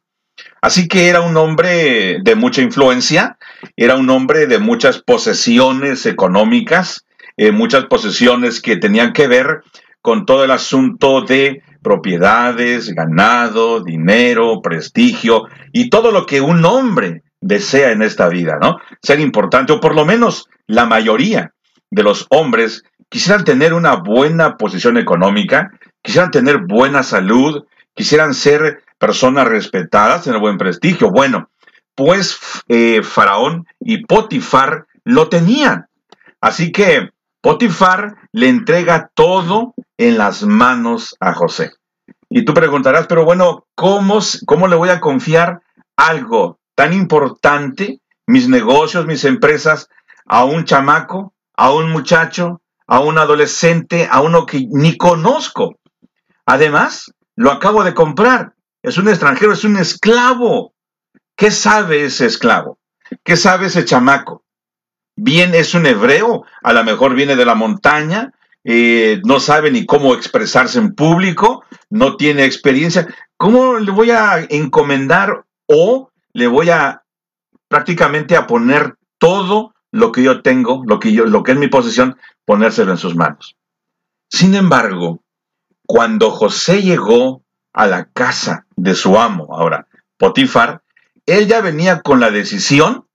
Así 0.61 0.87
que 0.87 1.07
era 1.07 1.21
un 1.21 1.37
hombre 1.37 2.19
de 2.21 2.35
mucha 2.35 2.61
influencia, 2.61 3.37
era 3.77 3.95
un 3.95 4.09
hombre 4.09 4.47
de 4.47 4.59
muchas 4.59 5.01
posesiones 5.01 6.05
económicas, 6.05 7.05
eh, 7.37 7.51
muchas 7.51 7.85
posesiones 7.85 8.61
que 8.61 8.77
tenían 8.77 9.13
que 9.13 9.27
ver 9.27 9.61
con 10.01 10.25
todo 10.25 10.43
el 10.43 10.51
asunto 10.51 11.21
de 11.21 11.63
propiedades, 11.81 12.93
ganado, 12.93 13.81
dinero, 13.81 14.61
prestigio 14.61 15.43
y 15.71 15.89
todo 15.89 16.11
lo 16.11 16.25
que 16.25 16.41
un 16.41 16.65
hombre 16.65 17.23
desea 17.41 17.91
en 17.91 18.01
esta 18.01 18.27
vida, 18.27 18.57
¿no? 18.61 18.77
Ser 19.01 19.19
importante, 19.19 19.71
o 19.73 19.79
por 19.79 19.95
lo 19.95 20.05
menos 20.05 20.49
la 20.67 20.85
mayoría 20.85 21.53
de 21.89 22.03
los 22.03 22.27
hombres 22.29 22.83
quisieran 23.09 23.43
tener 23.43 23.73
una 23.73 23.95
buena 23.95 24.57
posición 24.57 24.97
económica, 24.97 25.71
quisieran 26.01 26.31
tener 26.31 26.59
buena 26.67 27.03
salud, 27.03 27.63
quisieran 27.95 28.33
ser 28.33 28.83
personas 28.99 29.47
respetadas, 29.47 30.23
tener 30.23 30.39
buen 30.39 30.57
prestigio. 30.57 31.09
Bueno, 31.09 31.49
pues 31.95 32.37
eh, 32.67 33.01
Faraón 33.03 33.65
y 33.79 34.05
Potifar 34.05 34.85
lo 35.03 35.29
tenían. 35.29 35.87
Así 36.41 36.71
que 36.71 37.09
Potifar 37.41 38.15
le 38.31 38.49
entrega 38.49 39.09
todo 39.13 39.73
en 39.97 40.17
las 40.17 40.43
manos 40.43 41.15
a 41.19 41.33
José. 41.33 41.71
Y 42.29 42.45
tú 42.45 42.53
preguntarás, 42.53 43.07
pero 43.07 43.25
bueno, 43.25 43.65
¿cómo, 43.75 44.19
cómo 44.45 44.67
le 44.67 44.75
voy 44.75 44.89
a 44.89 44.99
confiar 44.99 45.61
algo 45.97 46.59
tan 46.75 46.93
importante, 46.93 48.01
mis 48.27 48.47
negocios, 48.47 49.05
mis 49.05 49.25
empresas, 49.25 49.89
a 50.25 50.43
un 50.45 50.65
chamaco, 50.65 51.33
a 51.55 51.73
un 51.73 51.91
muchacho, 51.91 52.61
a 52.85 52.99
un 52.99 53.17
adolescente, 53.17 54.07
a 54.11 54.21
uno 54.21 54.45
que 54.45 54.67
ni 54.69 54.95
conozco? 54.95 55.79
Además, 56.45 57.11
lo 57.35 57.51
acabo 57.51 57.83
de 57.83 57.93
comprar. 57.93 58.53
Es 58.81 58.97
un 58.97 59.09
extranjero, 59.09 59.53
es 59.53 59.63
un 59.63 59.77
esclavo. 59.77 60.73
¿Qué 61.35 61.51
sabe 61.51 62.05
ese 62.05 62.25
esclavo? 62.25 62.79
¿Qué 63.23 63.35
sabe 63.35 63.67
ese 63.67 63.85
chamaco? 63.85 64.45
Bien, 65.15 65.53
es 65.53 65.73
un 65.73 65.85
hebreo, 65.85 66.45
a 66.63 66.71
lo 66.71 66.83
mejor 66.85 67.13
viene 67.13 67.35
de 67.35 67.45
la 67.45 67.55
montaña, 67.55 68.33
eh, 68.63 69.21
no 69.25 69.41
sabe 69.41 69.69
ni 69.69 69.85
cómo 69.85 70.13
expresarse 70.13 70.79
en 70.79 70.95
público, 70.95 71.65
no 71.89 72.15
tiene 72.15 72.45
experiencia. 72.45 73.07
¿Cómo 73.35 73.79
le 73.79 73.91
voy 73.91 74.11
a 74.11 74.45
encomendar 74.49 75.45
o 75.67 76.09
le 76.31 76.47
voy 76.47 76.69
a 76.69 77.03
prácticamente 77.67 78.37
a 78.37 78.47
poner 78.47 78.95
todo 79.17 79.73
lo 79.91 80.13
que 80.13 80.23
yo 80.23 80.41
tengo, 80.41 80.83
lo 80.85 80.99
que 80.99 81.11
yo, 81.11 81.25
lo 81.25 81.43
que 81.43 81.51
es 81.51 81.57
mi 81.57 81.67
posesión, 81.67 82.17
ponérselo 82.45 82.91
en 82.91 82.97
sus 82.97 83.15
manos? 83.15 83.57
Sin 84.29 84.55
embargo, 84.55 85.21
cuando 85.85 86.31
José 86.31 86.81
llegó 86.81 87.43
a 87.73 87.87
la 87.87 88.05
casa 88.05 88.67
de 88.81 88.95
su 88.95 89.17
amo, 89.19 89.47
ahora 89.51 89.87
Potifar, 90.17 90.81
él 91.25 91.47
ya 91.47 91.61
venía 91.61 92.01
con 92.01 92.19
la 92.19 92.31
decisión 92.31 93.05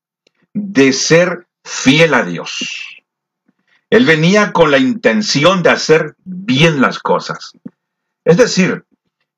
de 0.52 0.92
ser 0.92 1.46
fiel 1.64 2.14
a 2.14 2.24
Dios. 2.24 3.02
Él 3.90 4.06
venía 4.06 4.52
con 4.52 4.70
la 4.70 4.78
intención 4.78 5.62
de 5.62 5.70
hacer 5.70 6.16
bien 6.24 6.80
las 6.80 6.98
cosas. 6.98 7.52
Es 8.24 8.36
decir, 8.36 8.84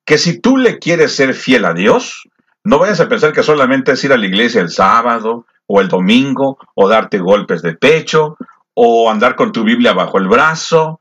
que 0.04 0.18
si 0.18 0.38
tú 0.38 0.56
le 0.56 0.78
quieres 0.78 1.14
ser 1.16 1.34
fiel 1.34 1.64
a 1.64 1.74
Dios, 1.74 2.28
no 2.64 2.78
vayas 2.78 3.00
a 3.00 3.08
pensar 3.08 3.32
que 3.32 3.42
solamente 3.42 3.92
es 3.92 4.04
ir 4.04 4.12
a 4.12 4.16
la 4.16 4.26
iglesia 4.26 4.60
el 4.60 4.70
sábado 4.70 5.46
o 5.66 5.80
el 5.80 5.88
domingo 5.88 6.58
o 6.74 6.88
darte 6.88 7.18
golpes 7.18 7.62
de 7.62 7.74
pecho 7.74 8.36
o 8.74 9.10
andar 9.10 9.34
con 9.36 9.52
tu 9.52 9.64
Biblia 9.64 9.92
bajo 9.92 10.18
el 10.18 10.28
brazo. 10.28 11.00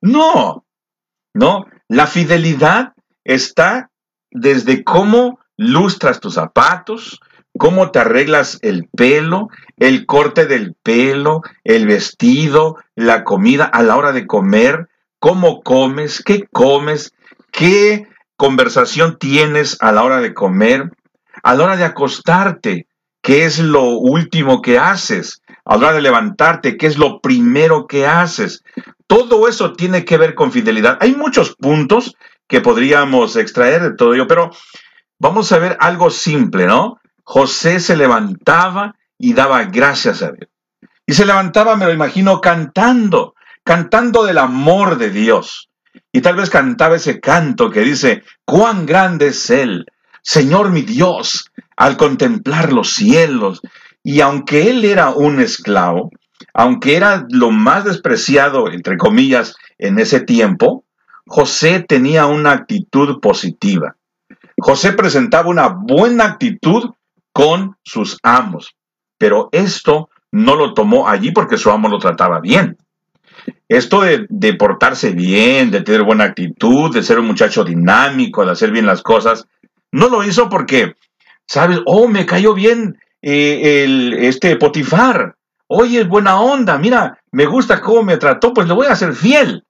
No, 0.00 0.64
no. 1.34 1.66
La 1.88 2.06
fidelidad 2.06 2.94
está 3.24 3.89
desde 4.30 4.84
cómo 4.84 5.38
lustras 5.56 6.20
tus 6.20 6.34
zapatos, 6.34 7.20
cómo 7.58 7.90
te 7.90 7.98
arreglas 7.98 8.58
el 8.62 8.88
pelo, 8.88 9.48
el 9.76 10.06
corte 10.06 10.46
del 10.46 10.74
pelo, 10.82 11.42
el 11.64 11.86
vestido, 11.86 12.76
la 12.94 13.24
comida 13.24 13.64
a 13.64 13.82
la 13.82 13.96
hora 13.96 14.12
de 14.12 14.26
comer, 14.26 14.88
cómo 15.18 15.62
comes, 15.62 16.22
qué 16.24 16.46
comes, 16.52 17.12
qué 17.52 18.06
conversación 18.36 19.18
tienes 19.18 19.76
a 19.80 19.92
la 19.92 20.02
hora 20.02 20.20
de 20.20 20.32
comer, 20.32 20.90
a 21.42 21.54
la 21.54 21.64
hora 21.64 21.76
de 21.76 21.84
acostarte, 21.84 22.86
qué 23.22 23.44
es 23.44 23.58
lo 23.58 23.90
último 23.90 24.62
que 24.62 24.78
haces, 24.78 25.42
a 25.64 25.76
la 25.76 25.88
hora 25.88 25.96
de 25.96 26.02
levantarte, 26.02 26.76
qué 26.76 26.86
es 26.86 26.96
lo 26.96 27.20
primero 27.20 27.86
que 27.86 28.06
haces. 28.06 28.62
Todo 29.06 29.48
eso 29.48 29.74
tiene 29.74 30.04
que 30.04 30.16
ver 30.16 30.34
con 30.34 30.52
fidelidad. 30.52 30.96
Hay 31.00 31.14
muchos 31.14 31.54
puntos 31.56 32.14
que 32.50 32.60
podríamos 32.60 33.36
extraer 33.36 33.80
de 33.80 33.94
todo 33.94 34.12
ello, 34.12 34.26
pero 34.26 34.50
vamos 35.20 35.52
a 35.52 35.58
ver 35.58 35.76
algo 35.80 36.10
simple, 36.10 36.66
¿no? 36.66 36.98
José 37.22 37.78
se 37.78 37.96
levantaba 37.96 38.96
y 39.16 39.34
daba 39.34 39.62
gracias 39.64 40.20
a 40.22 40.32
Dios. 40.32 40.50
Y 41.06 41.12
se 41.12 41.24
levantaba, 41.24 41.76
me 41.76 41.84
lo 41.86 41.92
imagino, 41.92 42.40
cantando, 42.40 43.34
cantando 43.62 44.24
del 44.24 44.38
amor 44.38 44.98
de 44.98 45.10
Dios. 45.10 45.70
Y 46.12 46.22
tal 46.22 46.34
vez 46.34 46.50
cantaba 46.50 46.96
ese 46.96 47.20
canto 47.20 47.70
que 47.70 47.82
dice, 47.82 48.24
cuán 48.44 48.84
grande 48.84 49.28
es 49.28 49.48
Él, 49.50 49.86
Señor 50.20 50.70
mi 50.70 50.82
Dios, 50.82 51.52
al 51.76 51.96
contemplar 51.96 52.72
los 52.72 52.90
cielos. 52.90 53.60
Y 54.02 54.22
aunque 54.22 54.70
Él 54.70 54.84
era 54.84 55.10
un 55.10 55.38
esclavo, 55.38 56.10
aunque 56.52 56.96
era 56.96 57.26
lo 57.30 57.52
más 57.52 57.84
despreciado, 57.84 58.72
entre 58.72 58.96
comillas, 58.96 59.54
en 59.78 60.00
ese 60.00 60.20
tiempo, 60.20 60.84
José 61.26 61.84
tenía 61.86 62.26
una 62.26 62.52
actitud 62.52 63.20
positiva. 63.20 63.96
José 64.58 64.92
presentaba 64.92 65.48
una 65.48 65.68
buena 65.68 66.24
actitud 66.24 66.90
con 67.32 67.76
sus 67.82 68.18
amos, 68.22 68.74
pero 69.18 69.48
esto 69.52 70.10
no 70.32 70.56
lo 70.56 70.74
tomó 70.74 71.08
allí 71.08 71.32
porque 71.32 71.56
su 71.56 71.70
amo 71.70 71.88
lo 71.88 71.98
trataba 71.98 72.40
bien. 72.40 72.76
Esto 73.68 74.02
de, 74.02 74.52
portarse 74.54 75.12
bien, 75.12 75.70
de 75.70 75.82
tener 75.82 76.02
buena 76.02 76.24
actitud, 76.24 76.92
de 76.92 77.02
ser 77.02 77.18
un 77.18 77.26
muchacho 77.26 77.64
dinámico, 77.64 78.44
de 78.44 78.52
hacer 78.52 78.70
bien 78.70 78.86
las 78.86 79.02
cosas, 79.02 79.46
no 79.92 80.08
lo 80.08 80.24
hizo 80.24 80.48
porque, 80.48 80.96
¿sabes? 81.46 81.80
Oh, 81.86 82.08
me 82.08 82.26
cayó 82.26 82.52
bien 82.54 82.98
eh, 83.22 83.84
el, 83.84 84.14
este 84.14 84.56
Potifar. 84.56 85.36
Oye, 85.68 86.00
es 86.00 86.08
buena 86.08 86.40
onda, 86.40 86.78
mira, 86.78 87.22
me 87.30 87.46
gusta 87.46 87.80
cómo 87.80 88.02
me 88.02 88.16
trató, 88.16 88.52
pues 88.52 88.66
le 88.66 88.74
voy 88.74 88.88
a 88.88 88.96
ser 88.96 89.14
fiel. 89.14 89.64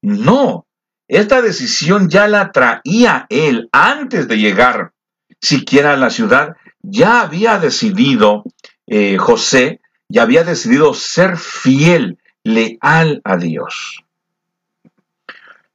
No, 0.00 0.66
esta 1.14 1.42
decisión 1.42 2.08
ya 2.08 2.26
la 2.26 2.50
traía 2.50 3.26
él 3.28 3.68
antes 3.72 4.26
de 4.26 4.38
llegar 4.38 4.92
siquiera 5.40 5.92
a 5.92 5.96
la 5.96 6.10
ciudad. 6.10 6.56
Ya 6.82 7.20
había 7.20 7.58
decidido 7.58 8.44
eh, 8.86 9.16
José, 9.18 9.80
ya 10.08 10.22
había 10.22 10.44
decidido 10.44 10.92
ser 10.92 11.36
fiel, 11.36 12.18
leal 12.42 13.20
a 13.24 13.36
Dios. 13.36 14.04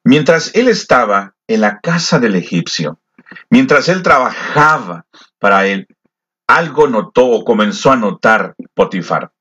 Mientras 0.03 0.53
él 0.55 0.67
estaba 0.67 1.35
en 1.47 1.61
la 1.61 1.79
casa 1.79 2.19
del 2.19 2.35
egipcio, 2.35 2.99
mientras 3.49 3.89
él 3.89 4.03
trabajaba 4.03 5.05
para 5.39 5.67
él, 5.67 5.87
algo 6.47 6.87
notó 6.87 7.27
o 7.27 7.45
comenzó 7.45 7.91
a 7.91 7.95
notar 7.95 8.55
Potifar, 8.73 9.31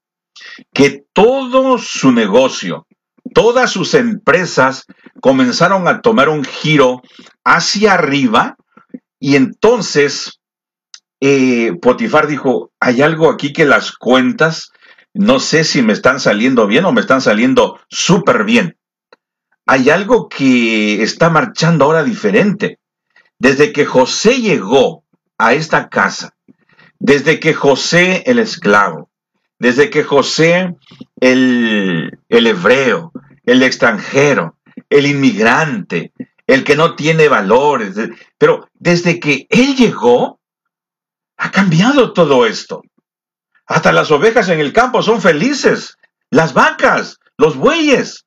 que 0.72 1.04
todo 1.12 1.78
su 1.78 2.12
negocio, 2.12 2.86
todas 3.34 3.70
sus 3.70 3.94
empresas 3.94 4.86
comenzaron 5.20 5.88
a 5.88 6.00
tomar 6.00 6.28
un 6.28 6.44
giro 6.44 7.02
hacia 7.44 7.94
arriba 7.94 8.56
y 9.18 9.36
entonces 9.36 10.40
eh, 11.20 11.72
Potifar 11.80 12.26
dijo, 12.26 12.70
hay 12.80 13.02
algo 13.02 13.30
aquí 13.30 13.52
que 13.52 13.64
las 13.64 13.92
cuentas, 13.92 14.72
no 15.14 15.40
sé 15.40 15.64
si 15.64 15.82
me 15.82 15.92
están 15.92 16.20
saliendo 16.20 16.66
bien 16.66 16.84
o 16.84 16.92
me 16.92 17.00
están 17.00 17.20
saliendo 17.20 17.80
súper 17.88 18.44
bien. 18.44 18.76
Hay 19.66 19.90
algo 19.90 20.28
que 20.28 21.02
está 21.02 21.28
marchando 21.28 21.84
ahora 21.84 22.04
diferente. 22.04 22.78
Desde 23.38 23.72
que 23.72 23.84
José 23.84 24.40
llegó 24.40 25.04
a 25.36 25.54
esta 25.54 25.88
casa, 25.88 26.34
desde 26.98 27.38
que 27.38 27.54
José 27.54 28.24
el 28.26 28.38
esclavo, 28.38 29.07
desde 29.58 29.90
que 29.90 30.04
José 30.04 30.76
el, 31.20 32.18
el 32.28 32.46
hebreo, 32.46 33.12
el 33.44 33.62
extranjero, 33.62 34.56
el 34.88 35.06
inmigrante, 35.06 36.12
el 36.46 36.64
que 36.64 36.76
no 36.76 36.94
tiene 36.94 37.28
valores. 37.28 37.94
Pero 38.38 38.68
desde 38.74 39.20
que 39.20 39.46
Él 39.50 39.76
llegó, 39.76 40.40
ha 41.36 41.50
cambiado 41.50 42.12
todo 42.12 42.46
esto. 42.46 42.82
Hasta 43.66 43.92
las 43.92 44.10
ovejas 44.10 44.48
en 44.48 44.60
el 44.60 44.72
campo 44.72 45.02
son 45.02 45.20
felices, 45.20 45.96
las 46.30 46.54
vacas, 46.54 47.18
los 47.36 47.56
bueyes. 47.56 48.24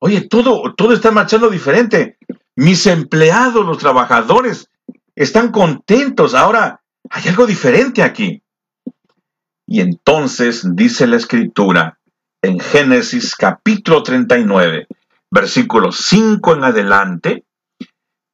Oye, 0.00 0.22
todo, 0.22 0.74
todo 0.74 0.94
está 0.94 1.10
marchando 1.10 1.50
diferente. 1.50 2.16
Mis 2.56 2.86
empleados, 2.86 3.64
los 3.66 3.78
trabajadores, 3.78 4.70
están 5.14 5.52
contentos. 5.52 6.34
Ahora 6.34 6.80
hay 7.10 7.28
algo 7.28 7.46
diferente 7.46 8.02
aquí. 8.02 8.42
Y 9.70 9.82
entonces 9.82 10.66
dice 10.74 11.06
la 11.06 11.18
escritura 11.18 11.98
en 12.40 12.58
Génesis 12.58 13.36
capítulo 13.36 14.02
39, 14.02 14.86
versículo 15.30 15.92
5 15.92 16.54
en 16.54 16.64
adelante, 16.64 17.44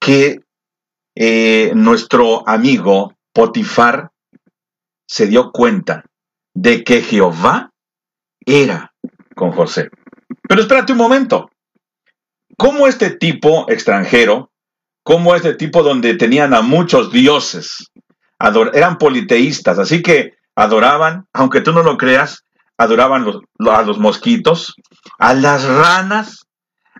que 0.00 0.42
eh, 1.16 1.72
nuestro 1.74 2.48
amigo 2.48 3.14
Potifar 3.32 4.12
se 5.08 5.26
dio 5.26 5.50
cuenta 5.50 6.04
de 6.54 6.84
que 6.84 7.02
Jehová 7.02 7.72
era 8.46 8.94
con 9.34 9.50
José. 9.50 9.90
Pero 10.48 10.60
espérate 10.60 10.92
un 10.92 10.98
momento. 10.98 11.50
¿Cómo 12.56 12.86
este 12.86 13.10
tipo 13.10 13.68
extranjero, 13.68 14.52
cómo 15.02 15.34
este 15.34 15.54
tipo 15.54 15.82
donde 15.82 16.14
tenían 16.14 16.54
a 16.54 16.62
muchos 16.62 17.10
dioses, 17.10 17.90
eran 18.72 18.98
politeístas, 18.98 19.80
así 19.80 20.00
que 20.00 20.34
adoraban, 20.54 21.26
aunque 21.32 21.60
tú 21.60 21.72
no 21.72 21.82
lo 21.82 21.96
creas, 21.96 22.44
adoraban 22.76 23.24
a 23.70 23.82
los 23.82 23.98
mosquitos, 23.98 24.74
a 25.18 25.34
las 25.34 25.64
ranas, 25.64 26.46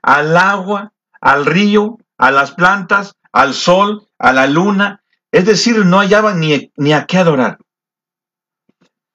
al 0.03 0.37
agua, 0.37 0.93
al 1.21 1.47
río, 1.47 1.99
a 2.19 2.31
las 2.31 2.53
plantas, 2.53 3.15
al 3.33 3.55
sol, 3.55 4.07
a 4.19 4.33
la 4.33 4.47
luna. 4.47 5.03
Es 5.33 5.47
decir, 5.47 5.85
no 5.85 5.99
hallaban 5.99 6.41
ni, 6.41 6.71
ni 6.77 6.93
a 6.93 7.07
qué 7.07 7.19
adorar. 7.19 7.59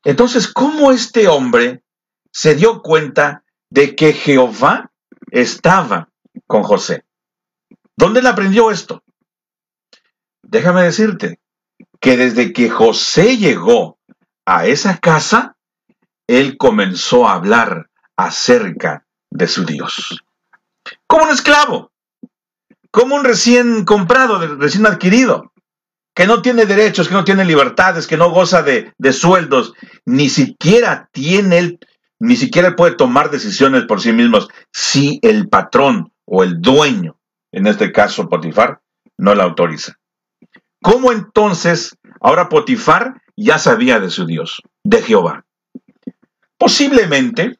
Entonces, 0.03 0.51
¿cómo 0.51 0.91
este 0.91 1.27
hombre 1.27 1.83
se 2.31 2.55
dio 2.55 2.81
cuenta 2.81 3.43
de 3.69 3.95
que 3.95 4.13
Jehová 4.13 4.91
estaba 5.31 6.09
con 6.47 6.63
José? 6.63 7.05
¿Dónde 7.95 8.21
le 8.21 8.29
aprendió 8.29 8.71
esto? 8.71 9.03
Déjame 10.41 10.83
decirte 10.83 11.39
que 11.99 12.17
desde 12.17 12.53
que 12.53 12.69
José 12.69 13.37
llegó 13.37 13.98
a 14.49 14.65
esa 14.65 14.97
casa, 14.97 15.55
él 16.25 16.57
comenzó 16.57 17.27
a 17.27 17.33
hablar 17.33 17.91
acerca 18.17 19.05
de 19.29 19.47
su 19.47 19.63
Dios. 19.63 20.23
Como 21.05 21.25
un 21.25 21.29
esclavo, 21.29 21.91
como 22.89 23.15
un 23.15 23.23
recién 23.23 23.85
comprado, 23.85 24.39
recién 24.57 24.87
adquirido, 24.87 25.53
que 26.15 26.25
no 26.25 26.41
tiene 26.41 26.65
derechos, 26.65 27.07
que 27.07 27.13
no 27.13 27.23
tiene 27.23 27.45
libertades, 27.45 28.07
que 28.07 28.17
no 28.17 28.31
goza 28.31 28.63
de, 28.63 28.91
sueldos, 29.13 29.73
ni 30.05 30.29
siquiera 30.29 31.09
tiene 31.11 31.77
ni 32.21 32.35
siquiera 32.35 32.75
puede 32.75 32.95
tomar 32.95 33.29
decisiones 33.29 33.85
por 33.85 34.01
sí 34.01 34.11
mismos 34.13 34.49
si 34.73 35.19
el 35.21 35.47
patrón 35.47 36.11
o 36.25 36.43
el 36.43 36.59
dueño, 36.59 37.19
en 37.51 37.67
este 37.67 37.91
caso 37.91 38.27
Potifar, 38.27 38.81
no 39.15 39.35
la 39.35 39.43
autoriza. 39.43 39.93
¿Cómo 40.81 41.11
entonces 41.11 41.95
ahora 42.19 42.49
Potifar 42.49 43.21
ya 43.43 43.57
sabía 43.57 43.99
de 43.99 44.09
su 44.09 44.25
Dios, 44.25 44.61
de 44.83 45.01
Jehová? 45.01 45.45
Posiblemente, 46.57 47.57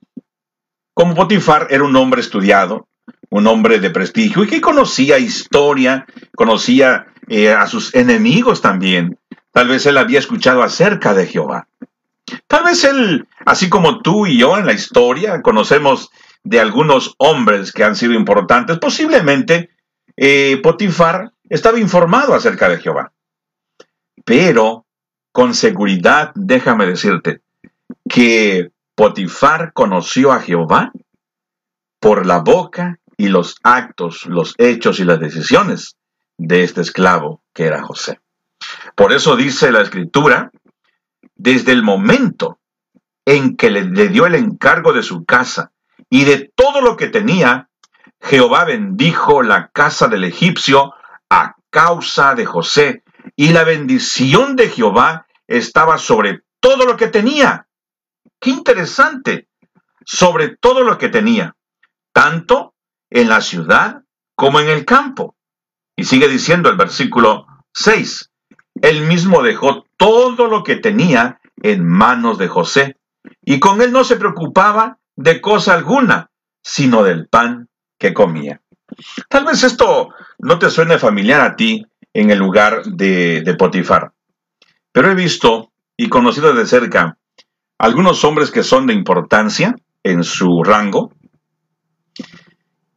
como 0.94 1.16
Potifar 1.16 1.68
era 1.70 1.84
un 1.84 1.96
hombre 1.96 2.22
estudiado, 2.22 2.88
un 3.30 3.48
hombre 3.48 3.80
de 3.80 3.90
prestigio 3.90 4.44
y 4.44 4.48
que 4.48 4.62
conocía 4.62 5.20
historia, 5.20 6.06
conocía 6.36 7.08
eh, 7.28 7.52
a 7.52 7.68
sus 7.68 7.96
enemigos 7.96 8.62
también, 8.62 9.18
tal 9.52 9.68
vez 9.68 9.86
él 9.86 9.98
había 9.98 10.20
escuchado 10.20 10.64
acerca 10.64 11.14
de 11.14 11.28
Jehová. 11.28 11.68
Tal 12.48 12.64
vez 12.64 12.84
él, 12.84 13.28
así 13.46 13.70
como 13.70 14.02
tú 14.02 14.28
y 14.28 14.38
yo 14.38 14.58
en 14.58 14.66
la 14.66 14.74
historia, 14.74 15.42
conocemos 15.42 16.10
de 16.44 16.60
algunos 16.60 17.16
hombres 17.18 17.72
que 17.72 17.84
han 17.84 17.96
sido 17.96 18.14
importantes, 18.14 18.78
posiblemente 18.80 19.70
eh, 20.18 20.60
Potifar 20.62 21.32
estaba 21.50 21.80
informado 21.80 22.34
acerca 22.34 22.70
de 22.70 22.80
Jehová. 22.80 23.12
Pero 24.26 24.86
con 25.32 25.54
seguridad, 25.54 26.32
déjame 26.36 26.86
decirte, 26.86 27.42
que 28.10 28.72
Potifar 28.96 29.74
conoció 29.74 30.32
a 30.32 30.42
Jehová 30.42 30.92
por 32.00 32.26
la 32.26 32.40
boca 32.40 33.00
y 33.18 33.28
los 33.28 33.58
actos, 33.64 34.26
los 34.26 34.56
hechos 34.58 35.00
y 35.00 35.06
las 35.06 35.20
decisiones 35.20 35.98
de 36.38 36.64
este 36.64 36.82
esclavo 36.82 37.42
que 37.54 37.66
era 37.66 37.84
José. 37.84 38.20
Por 38.96 39.14
eso 39.14 39.36
dice 39.36 39.72
la 39.72 39.82
escritura, 39.82 40.52
desde 41.36 41.72
el 41.72 41.84
momento 41.84 42.60
en 43.26 43.56
que 43.56 43.70
le, 43.70 44.10
dio 44.10 44.26
el 44.26 44.36
encargo 44.36 44.94
de 44.94 45.04
su 45.04 45.24
casa 45.24 45.72
y 46.10 46.26
de 46.26 46.52
todo 46.56 46.82
lo 46.82 46.98
que 46.98 47.08
tenía, 47.08 47.70
Jehová 48.22 48.66
bendijo 48.66 49.44
la 49.44 49.70
casa 49.70 50.08
del 50.08 50.24
egipcio 50.24 50.94
a 51.30 51.56
causa 51.70 52.36
de 52.36 52.46
José, 52.46 53.04
y 53.40 53.54
la 53.54 53.64
bendición 53.64 54.58
de 54.58 54.68
Jehová 54.68 55.26
estaba 55.48 55.98
sobre 55.98 56.42
todo 56.60 56.86
lo 56.86 56.98
que 56.98 57.08
tenía. 57.08 57.70
Qué 58.38 58.50
interesante, 58.50 59.48
sobre 60.06 60.58
todo 60.58 60.84
lo 60.84 60.98
que 60.98 61.08
tenía, 61.08 61.56
tanto 62.12 62.76
en 63.10 63.30
la 63.30 63.40
ciudad 63.40 64.02
como 64.36 64.60
en 64.60 64.68
el 64.68 64.84
campo. 64.84 65.38
Y 65.96 66.04
sigue 66.04 66.28
diciendo 66.28 66.70
el 66.70 66.76
versículo 66.76 67.48
6, 67.76 68.30
él 68.82 69.08
mismo 69.08 69.42
dejó 69.42 69.86
todo 69.96 70.48
lo 70.48 70.66
que 70.66 70.76
tenía 70.76 71.40
en 71.64 71.88
manos 71.88 72.40
de 72.40 72.50
José, 72.50 72.98
y 73.42 73.62
con 73.62 73.82
él 73.82 73.94
no 73.94 74.04
se 74.04 74.18
preocupaba 74.18 75.00
de 75.16 75.40
cosa 75.40 75.76
alguna, 75.76 76.30
sino 76.62 77.04
del 77.04 77.30
pan 77.30 77.70
que 77.98 78.14
comía. 78.14 78.62
Tal 79.30 79.46
vez 79.46 79.64
esto 79.64 80.10
no 80.40 80.60
te 80.60 80.70
suene 80.70 80.98
familiar 80.98 81.40
a 81.40 81.56
ti 81.56 81.86
en 82.14 82.32
el 82.32 82.40
lugar 82.40 82.84
de, 82.84 83.56
Potifar, 83.58 84.14
pero 84.92 85.12
he 85.12 85.16
visto 85.16 85.72
y 85.98 86.10
conocido 86.10 86.54
de 86.54 86.66
cerca 86.66 87.18
algunos 87.78 88.24
hombres 88.24 88.52
que 88.52 88.64
son 88.64 88.88
de 88.88 88.94
importancia 88.94 89.76
en 90.04 90.24
su 90.24 90.64
rango, 90.64 91.14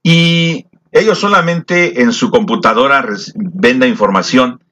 y 0.02 0.66
ellos 0.90 1.18
solamente 1.18 2.02
en 2.02 2.12
su 2.12 2.30
computadora 2.30 3.06
ven 3.34 3.80
la 3.80 3.86
información 3.86 4.62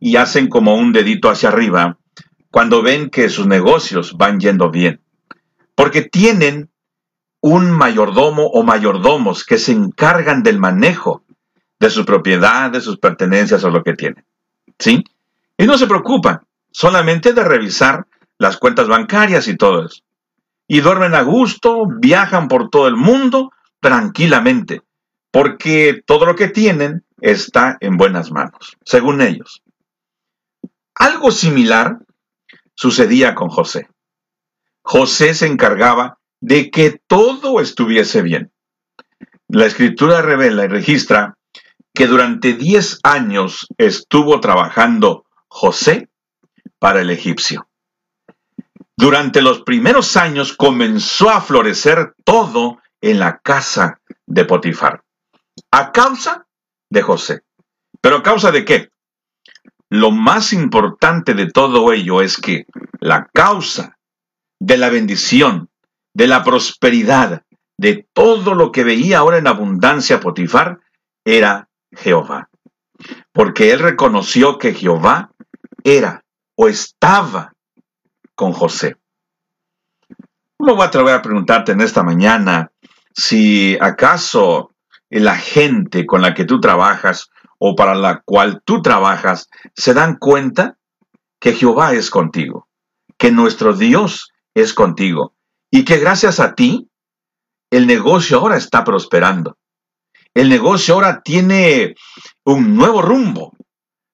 y 0.00 0.16
hacen 0.16 0.48
como 0.48 0.74
un 0.74 0.92
dedito 0.92 1.28
hacia 1.28 1.50
arriba 1.50 1.98
cuando 2.50 2.82
ven 2.82 3.10
que 3.10 3.28
sus 3.28 3.46
negocios 3.46 4.16
van 4.16 4.40
yendo 4.40 4.70
bien. 4.70 5.00
Porque 5.74 6.02
tienen 6.02 6.70
un 7.40 7.70
mayordomo 7.70 8.46
o 8.46 8.62
mayordomos 8.62 9.44
que 9.44 9.58
se 9.58 9.72
encargan 9.72 10.42
del 10.42 10.58
manejo 10.58 11.22
de 11.80 11.90
su 11.90 12.04
propiedad, 12.04 12.70
de 12.70 12.80
sus 12.80 12.98
pertenencias 12.98 13.62
o 13.64 13.70
lo 13.70 13.82
que 13.82 13.94
tienen. 13.94 14.24
¿Sí? 14.78 15.04
Y 15.56 15.66
no 15.66 15.78
se 15.78 15.86
preocupan 15.86 16.40
solamente 16.70 17.32
de 17.32 17.44
revisar 17.44 18.06
las 18.38 18.56
cuentas 18.56 18.88
bancarias 18.88 19.48
y 19.48 19.56
todo 19.56 19.86
eso. 19.86 20.02
Y 20.66 20.80
duermen 20.80 21.14
a 21.14 21.22
gusto, 21.22 21.86
viajan 21.86 22.48
por 22.48 22.68
todo 22.68 22.88
el 22.88 22.96
mundo 22.96 23.52
tranquilamente, 23.80 24.82
porque 25.30 26.02
todo 26.04 26.26
lo 26.26 26.36
que 26.36 26.48
tienen 26.48 27.04
está 27.20 27.76
en 27.80 27.96
buenas 27.96 28.30
manos, 28.30 28.76
según 28.84 29.20
ellos. 29.20 29.62
Algo 30.94 31.30
similar 31.30 31.98
sucedía 32.74 33.34
con 33.34 33.48
José. 33.48 33.88
José 34.82 35.34
se 35.34 35.46
encargaba 35.46 36.18
de 36.40 36.70
que 36.70 37.00
todo 37.06 37.60
estuviese 37.60 38.22
bien. 38.22 38.52
La 39.48 39.66
escritura 39.66 40.22
revela 40.22 40.64
y 40.64 40.68
registra 40.68 41.37
que 41.98 42.06
durante 42.06 42.52
10 42.52 43.00
años 43.02 43.66
estuvo 43.76 44.38
trabajando 44.38 45.26
José 45.48 46.08
para 46.78 47.00
el 47.00 47.10
egipcio. 47.10 47.68
Durante 48.96 49.42
los 49.42 49.62
primeros 49.62 50.16
años 50.16 50.52
comenzó 50.52 51.28
a 51.28 51.40
florecer 51.40 52.14
todo 52.22 52.78
en 53.00 53.18
la 53.18 53.38
casa 53.38 54.00
de 54.26 54.44
Potifar, 54.44 55.02
a 55.72 55.90
causa 55.90 56.46
de 56.88 57.02
José. 57.02 57.42
¿Pero 58.00 58.18
a 58.18 58.22
causa 58.22 58.52
de 58.52 58.64
qué? 58.64 58.90
Lo 59.88 60.12
más 60.12 60.52
importante 60.52 61.34
de 61.34 61.50
todo 61.50 61.92
ello 61.92 62.22
es 62.22 62.36
que 62.36 62.66
la 63.00 63.28
causa 63.34 63.98
de 64.60 64.78
la 64.78 64.88
bendición, 64.88 65.68
de 66.14 66.28
la 66.28 66.44
prosperidad, 66.44 67.42
de 67.76 68.06
todo 68.12 68.54
lo 68.54 68.70
que 68.70 68.84
veía 68.84 69.18
ahora 69.18 69.38
en 69.38 69.48
abundancia 69.48 70.20
Potifar, 70.20 70.78
era 71.24 71.67
Jehová. 71.92 72.48
Porque 73.32 73.72
él 73.72 73.80
reconoció 73.80 74.58
que 74.58 74.74
Jehová 74.74 75.30
era 75.84 76.24
o 76.56 76.68
estaba 76.68 77.54
con 78.34 78.52
José. 78.52 78.96
No 80.58 80.74
voy 80.74 80.82
a 80.82 80.86
atrever 80.86 81.14
a 81.14 81.22
preguntarte 81.22 81.72
en 81.72 81.80
esta 81.80 82.02
mañana 82.02 82.72
si 83.14 83.76
acaso 83.80 84.72
la 85.10 85.36
gente 85.36 86.06
con 86.06 86.22
la 86.22 86.34
que 86.34 86.44
tú 86.44 86.60
trabajas 86.60 87.30
o 87.58 87.74
para 87.74 87.94
la 87.94 88.22
cual 88.24 88.62
tú 88.64 88.82
trabajas 88.82 89.48
se 89.74 89.94
dan 89.94 90.16
cuenta 90.16 90.76
que 91.40 91.52
Jehová 91.52 91.92
es 91.92 92.10
contigo, 92.10 92.68
que 93.16 93.30
nuestro 93.30 93.74
Dios 93.74 94.32
es 94.54 94.74
contigo 94.74 95.34
y 95.70 95.84
que 95.84 95.98
gracias 95.98 96.40
a 96.40 96.54
ti 96.54 96.88
el 97.70 97.86
negocio 97.86 98.38
ahora 98.38 98.56
está 98.56 98.84
prosperando. 98.84 99.57
El 100.38 100.50
negocio 100.50 100.94
ahora 100.94 101.20
tiene 101.24 101.96
un 102.44 102.76
nuevo 102.76 103.02
rumbo, 103.02 103.56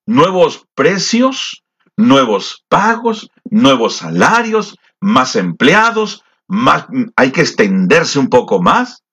nuevos 0.06 0.64
precios, 0.74 1.62
nuevos 1.98 2.64
pagos, 2.70 3.28
nuevos 3.50 3.96
salarios, 3.96 4.78
más 5.02 5.36
empleados, 5.36 6.24
más, 6.48 6.86
hay 7.16 7.30
que 7.30 7.42
extenderse 7.42 8.18
un 8.18 8.30
poco 8.30 8.62
más. 8.62 9.04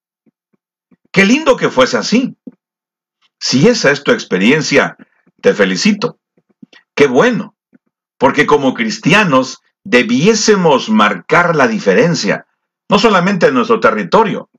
Qué 1.12 1.26
lindo 1.26 1.57
que 1.57 1.70
fuese 1.70 1.97
así. 1.97 2.38
Si 3.41 3.68
esa 3.68 3.91
es 3.91 4.05
tu 4.05 4.14
experiencia, 4.14 4.95
te 5.41 5.53
felicito. 5.53 6.18
Qué 6.95 7.07
bueno, 7.07 7.55
porque 8.18 8.45
como 8.45 8.74
cristianos 8.74 9.59
debiésemos 9.84 10.88
marcar 10.88 11.57
la 11.57 11.68
diferencia, 11.68 12.45
no 12.88 12.97
solamente 12.97 13.47
en 13.47 13.55
nuestro 13.55 13.82
territorio, 13.82 14.49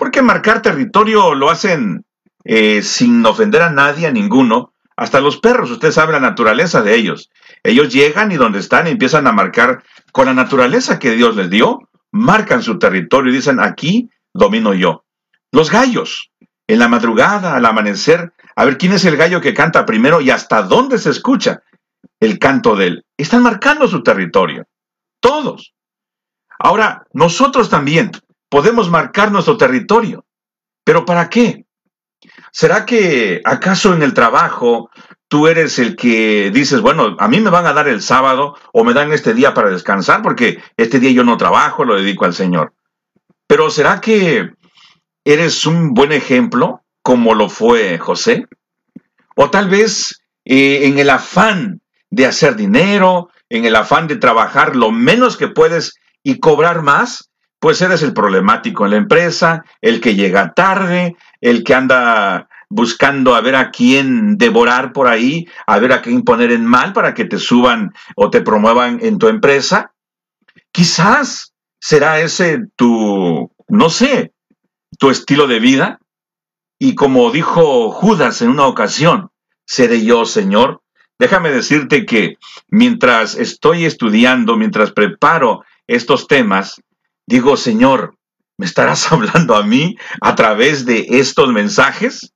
porque 0.00 0.22
marcar 0.22 0.62
territorio 0.62 1.34
lo 1.34 1.50
hacen 1.50 2.06
eh, 2.44 2.80
sin 2.80 3.24
ofender 3.26 3.60
a 3.60 3.70
nadie, 3.70 4.06
a 4.06 4.10
ninguno, 4.10 4.72
hasta 4.96 5.20
los 5.20 5.36
perros, 5.36 5.70
usted 5.70 5.92
sabe 5.92 6.14
la 6.14 6.20
naturaleza 6.20 6.80
de 6.80 6.94
ellos. 6.94 7.28
Ellos 7.62 7.92
llegan 7.92 8.32
y 8.32 8.36
donde 8.36 8.60
están 8.60 8.86
empiezan 8.86 9.26
a 9.26 9.32
marcar 9.32 9.82
con 10.10 10.24
la 10.24 10.32
naturaleza 10.32 10.98
que 10.98 11.10
Dios 11.10 11.36
les 11.36 11.50
dio, 11.50 11.90
marcan 12.12 12.62
su 12.62 12.78
territorio 12.78 13.30
y 13.30 13.36
dicen, 13.36 13.60
aquí 13.60 14.08
domino 14.32 14.72
yo. 14.72 15.04
Los 15.52 15.70
gallos, 15.70 16.30
en 16.66 16.78
la 16.78 16.88
madrugada, 16.88 17.54
al 17.54 17.66
amanecer, 17.66 18.32
a 18.56 18.64
ver 18.64 18.78
quién 18.78 18.94
es 18.94 19.04
el 19.04 19.18
gallo 19.18 19.42
que 19.42 19.52
canta 19.52 19.84
primero 19.84 20.22
y 20.22 20.30
hasta 20.30 20.62
dónde 20.62 20.96
se 20.96 21.10
escucha 21.10 21.60
el 22.20 22.38
canto 22.38 22.74
de 22.74 22.86
él. 22.86 23.04
Están 23.18 23.42
marcando 23.42 23.86
su 23.86 24.02
territorio. 24.02 24.66
Todos. 25.20 25.74
Ahora, 26.58 27.04
nosotros 27.12 27.68
también 27.68 28.12
podemos 28.50 28.90
marcar 28.90 29.32
nuestro 29.32 29.56
territorio. 29.56 30.26
¿Pero 30.84 31.06
para 31.06 31.30
qué? 31.30 31.64
¿Será 32.52 32.84
que 32.84 33.40
acaso 33.44 33.94
en 33.94 34.02
el 34.02 34.12
trabajo 34.12 34.90
tú 35.28 35.46
eres 35.46 35.78
el 35.78 35.96
que 35.96 36.50
dices, 36.52 36.82
bueno, 36.82 37.16
a 37.18 37.28
mí 37.28 37.40
me 37.40 37.48
van 37.48 37.64
a 37.64 37.72
dar 37.72 37.88
el 37.88 38.02
sábado 38.02 38.56
o 38.74 38.84
me 38.84 38.92
dan 38.92 39.12
este 39.12 39.32
día 39.32 39.54
para 39.54 39.70
descansar 39.70 40.20
porque 40.20 40.62
este 40.76 41.00
día 41.00 41.12
yo 41.12 41.24
no 41.24 41.38
trabajo, 41.38 41.84
lo 41.84 41.96
dedico 41.96 42.26
al 42.26 42.34
Señor? 42.34 42.74
Pero 43.46 43.70
¿será 43.70 44.00
que 44.00 44.50
¿Eres 45.24 45.66
un 45.66 45.92
buen 45.92 46.12
ejemplo 46.12 46.82
como 47.02 47.34
lo 47.34 47.48
fue 47.50 47.98
José? 47.98 48.46
O 49.36 49.50
tal 49.50 49.68
vez 49.68 50.22
eh, 50.44 50.86
en 50.86 50.98
el 50.98 51.10
afán 51.10 51.82
de 52.08 52.26
hacer 52.26 52.56
dinero, 52.56 53.28
en 53.50 53.66
el 53.66 53.76
afán 53.76 54.08
de 54.08 54.16
trabajar 54.16 54.76
lo 54.76 54.90
menos 54.90 55.36
que 55.36 55.48
puedes 55.48 55.94
y 56.22 56.40
cobrar 56.40 56.82
más, 56.82 57.29
pues 57.60 57.80
eres 57.82 58.02
el 58.02 58.14
problemático 58.14 58.84
en 58.84 58.90
la 58.92 58.96
empresa, 58.96 59.64
el 59.82 60.00
que 60.00 60.14
llega 60.14 60.54
tarde, 60.54 61.16
el 61.40 61.62
que 61.62 61.74
anda 61.74 62.48
buscando 62.70 63.34
a 63.34 63.40
ver 63.42 63.54
a 63.54 63.70
quién 63.70 64.38
devorar 64.38 64.92
por 64.92 65.08
ahí, 65.08 65.46
a 65.66 65.78
ver 65.78 65.92
a 65.92 66.00
quién 66.00 66.22
poner 66.22 66.52
en 66.52 66.64
mal 66.64 66.92
para 66.92 67.12
que 67.14 67.26
te 67.26 67.38
suban 67.38 67.92
o 68.16 68.30
te 68.30 68.40
promuevan 68.40 69.00
en 69.02 69.18
tu 69.18 69.28
empresa. 69.28 69.92
Quizás 70.72 71.52
será 71.78 72.20
ese 72.20 72.60
tu, 72.76 73.52
no 73.68 73.90
sé, 73.90 74.32
tu 74.98 75.10
estilo 75.10 75.46
de 75.46 75.60
vida. 75.60 76.00
Y 76.78 76.94
como 76.94 77.30
dijo 77.30 77.90
Judas 77.90 78.40
en 78.40 78.50
una 78.50 78.66
ocasión, 78.66 79.30
seré 79.66 80.02
yo, 80.02 80.24
Señor. 80.24 80.80
Déjame 81.18 81.50
decirte 81.50 82.06
que 82.06 82.38
mientras 82.68 83.34
estoy 83.34 83.84
estudiando, 83.84 84.56
mientras 84.56 84.92
preparo 84.92 85.62
estos 85.86 86.26
temas, 86.26 86.80
digo, 87.30 87.56
Señor, 87.56 88.16
¿me 88.58 88.66
estarás 88.66 89.10
hablando 89.12 89.54
a 89.54 89.62
mí 89.62 89.96
a 90.20 90.34
través 90.34 90.84
de 90.84 91.06
estos 91.08 91.50
mensajes? 91.52 92.32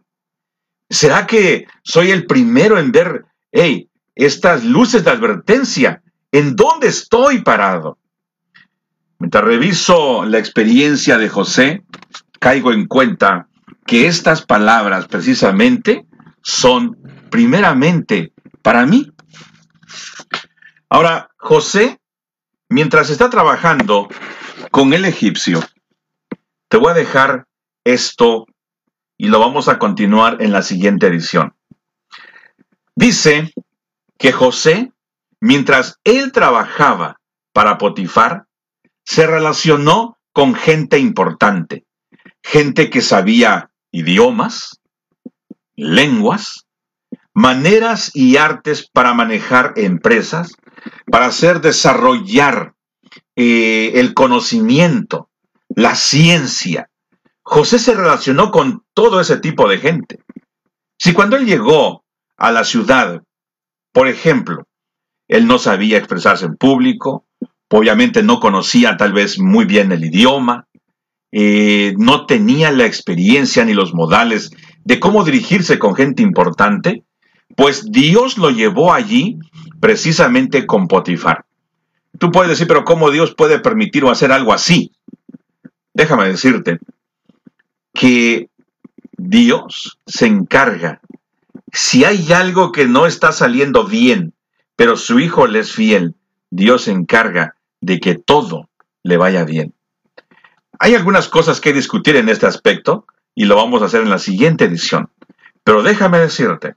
¿Será 0.88 1.26
que 1.26 1.66
soy 1.82 2.12
el 2.12 2.26
primero 2.26 2.78
en 2.78 2.92
ver, 2.92 3.24
hey, 3.50 3.90
estas 4.14 4.64
luces 4.64 5.04
de 5.04 5.10
advertencia? 5.10 6.02
¿En 6.30 6.54
dónde 6.54 6.88
estoy 6.88 7.42
parado? 7.42 7.98
Mientras 9.18 9.44
reviso 9.44 10.24
la 10.24 10.38
experiencia 10.38 11.18
de 11.18 11.28
José, 11.28 11.84
caigo 12.38 12.72
en 12.72 12.86
cuenta 12.86 13.48
que 13.86 14.06
estas 14.06 14.42
palabras 14.42 15.06
precisamente 15.08 16.06
son 16.42 16.96
primeramente 17.30 18.32
para 18.62 18.86
mí. 18.86 19.10
Ahora, 20.88 21.30
José, 21.38 21.98
mientras 22.68 23.10
está 23.10 23.30
trabajando 23.30 24.08
con 24.74 24.92
el 24.92 25.04
egipcio, 25.04 25.60
te 26.66 26.78
voy 26.78 26.90
a 26.90 26.94
dejar 26.94 27.46
esto 27.84 28.46
y 29.16 29.28
lo 29.28 29.38
vamos 29.38 29.68
a 29.68 29.78
continuar 29.78 30.42
en 30.42 30.50
la 30.50 30.62
siguiente 30.62 31.06
edición. 31.06 31.54
Dice 32.96 33.52
que 34.18 34.32
José, 34.32 34.90
mientras 35.38 36.00
él 36.02 36.32
trabajaba 36.32 37.20
para 37.52 37.78
Potifar, 37.78 38.46
se 39.04 39.28
relacionó 39.28 40.18
con 40.32 40.56
gente 40.56 40.98
importante, 40.98 41.84
gente 42.42 42.90
que 42.90 43.00
sabía 43.00 43.70
idiomas, 43.92 44.80
lenguas, 45.76 46.66
maneras 47.32 48.10
y 48.12 48.38
artes 48.38 48.90
para 48.92 49.14
manejar 49.14 49.74
empresas, 49.76 50.56
para 51.08 51.26
hacer 51.26 51.60
desarrollar 51.60 52.73
eh, 53.36 53.92
el 53.94 54.14
conocimiento, 54.14 55.28
la 55.68 55.94
ciencia, 55.94 56.88
José 57.42 57.78
se 57.78 57.94
relacionó 57.94 58.50
con 58.50 58.84
todo 58.94 59.20
ese 59.20 59.36
tipo 59.36 59.68
de 59.68 59.78
gente. 59.78 60.18
Si 60.98 61.12
cuando 61.12 61.36
él 61.36 61.44
llegó 61.44 62.04
a 62.38 62.50
la 62.50 62.64
ciudad, 62.64 63.22
por 63.92 64.08
ejemplo, 64.08 64.66
él 65.28 65.46
no 65.46 65.58
sabía 65.58 65.98
expresarse 65.98 66.46
en 66.46 66.56
público, 66.56 67.26
obviamente 67.70 68.22
no 68.22 68.40
conocía 68.40 68.96
tal 68.96 69.12
vez 69.12 69.38
muy 69.38 69.66
bien 69.66 69.92
el 69.92 70.04
idioma, 70.04 70.66
eh, 71.32 71.94
no 71.98 72.26
tenía 72.26 72.70
la 72.70 72.86
experiencia 72.86 73.64
ni 73.64 73.74
los 73.74 73.92
modales 73.92 74.50
de 74.84 75.00
cómo 75.00 75.24
dirigirse 75.24 75.78
con 75.78 75.94
gente 75.94 76.22
importante, 76.22 77.04
pues 77.56 77.90
Dios 77.90 78.38
lo 78.38 78.50
llevó 78.50 78.94
allí 78.94 79.38
precisamente 79.80 80.66
con 80.66 80.88
Potifar. 80.88 81.43
Tú 82.18 82.30
puedes 82.30 82.50
decir, 82.50 82.66
pero 82.66 82.84
¿cómo 82.84 83.10
Dios 83.10 83.34
puede 83.34 83.58
permitir 83.58 84.04
o 84.04 84.10
hacer 84.10 84.32
algo 84.32 84.52
así? 84.52 84.92
Déjame 85.92 86.28
decirte 86.28 86.78
que 87.92 88.48
Dios 89.16 89.98
se 90.06 90.26
encarga. 90.26 91.00
Si 91.72 92.04
hay 92.04 92.32
algo 92.32 92.72
que 92.72 92.86
no 92.86 93.06
está 93.06 93.32
saliendo 93.32 93.84
bien, 93.84 94.34
pero 94.76 94.96
su 94.96 95.20
hijo 95.20 95.46
le 95.46 95.60
es 95.60 95.72
fiel, 95.72 96.14
Dios 96.50 96.82
se 96.82 96.92
encarga 96.92 97.56
de 97.80 98.00
que 98.00 98.14
todo 98.14 98.68
le 99.02 99.16
vaya 99.16 99.44
bien. 99.44 99.74
Hay 100.78 100.94
algunas 100.94 101.28
cosas 101.28 101.60
que 101.60 101.72
discutir 101.72 102.16
en 102.16 102.28
este 102.28 102.46
aspecto 102.46 103.06
y 103.34 103.44
lo 103.44 103.56
vamos 103.56 103.82
a 103.82 103.86
hacer 103.86 104.02
en 104.02 104.10
la 104.10 104.18
siguiente 104.18 104.64
edición. 104.64 105.10
Pero 105.62 105.82
déjame 105.82 106.18
decirte 106.18 106.74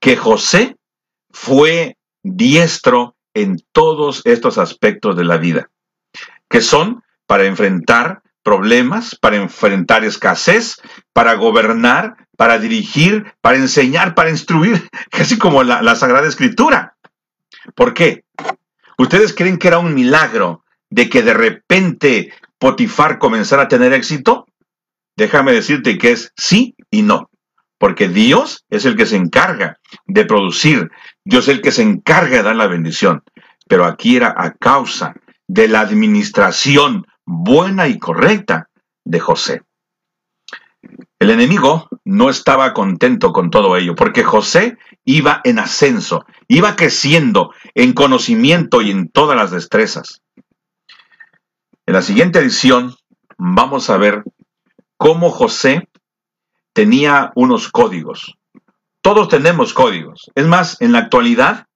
que 0.00 0.16
José 0.16 0.76
fue 1.30 1.96
diestro 2.22 3.16
en 3.34 3.62
todos 3.72 4.22
estos 4.24 4.58
aspectos 4.58 5.16
de 5.16 5.24
la 5.24 5.38
vida, 5.38 5.70
que 6.48 6.60
son 6.60 7.02
para 7.26 7.44
enfrentar 7.44 8.22
problemas, 8.42 9.14
para 9.14 9.36
enfrentar 9.36 10.04
escasez, 10.04 10.80
para 11.12 11.34
gobernar, 11.34 12.16
para 12.36 12.58
dirigir, 12.58 13.34
para 13.40 13.56
enseñar, 13.56 14.14
para 14.14 14.30
instruir, 14.30 14.88
casi 15.10 15.38
como 15.38 15.62
la, 15.62 15.82
la 15.82 15.94
Sagrada 15.94 16.28
Escritura. 16.28 16.96
¿Por 17.74 17.94
qué? 17.94 18.24
¿Ustedes 18.98 19.32
creen 19.32 19.58
que 19.58 19.68
era 19.68 19.78
un 19.78 19.94
milagro 19.94 20.64
de 20.90 21.08
que 21.08 21.22
de 21.22 21.34
repente 21.34 22.32
Potifar 22.58 23.18
comenzara 23.18 23.62
a 23.62 23.68
tener 23.68 23.92
éxito? 23.92 24.46
Déjame 25.16 25.52
decirte 25.52 25.98
que 25.98 26.12
es 26.12 26.32
sí 26.36 26.74
y 26.90 27.02
no, 27.02 27.30
porque 27.78 28.08
Dios 28.08 28.64
es 28.70 28.84
el 28.84 28.96
que 28.96 29.06
se 29.06 29.16
encarga 29.16 29.78
de 30.06 30.24
producir, 30.24 30.90
Dios 31.24 31.48
es 31.48 31.56
el 31.56 31.62
que 31.62 31.72
se 31.72 31.82
encarga 31.82 32.38
de 32.38 32.42
dar 32.42 32.56
la 32.56 32.66
bendición, 32.66 33.22
pero 33.68 33.84
aquí 33.84 34.16
era 34.16 34.34
a 34.36 34.52
causa 34.52 35.14
de 35.48 35.68
la 35.68 35.80
administración 35.80 37.06
buena 37.24 37.88
y 37.88 37.98
correcta 37.98 38.68
de 39.04 39.20
José. 39.20 39.62
El 41.18 41.30
enemigo 41.30 41.88
no 42.04 42.30
estaba 42.30 42.74
contento 42.74 43.32
con 43.32 43.50
todo 43.50 43.76
ello, 43.76 43.94
porque 43.94 44.24
José 44.24 44.76
iba 45.04 45.40
en 45.44 45.60
ascenso, 45.60 46.24
iba 46.48 46.74
creciendo 46.74 47.52
en 47.74 47.92
conocimiento 47.92 48.82
y 48.82 48.90
en 48.90 49.08
todas 49.08 49.36
las 49.36 49.52
destrezas. 49.52 50.22
En 51.86 51.94
la 51.94 52.02
siguiente 52.02 52.40
edición 52.40 52.96
vamos 53.38 53.90
a 53.90 53.98
ver 53.98 54.24
cómo 54.96 55.30
José 55.30 55.88
tenía 56.72 57.32
unos 57.34 57.68
códigos. 57.68 58.36
Todos 59.02 59.28
tenemos 59.28 59.74
códigos. 59.74 60.30
Es 60.34 60.46
más, 60.46 60.80
en 60.80 60.92
la 60.92 60.98
actualidad, 61.00 61.66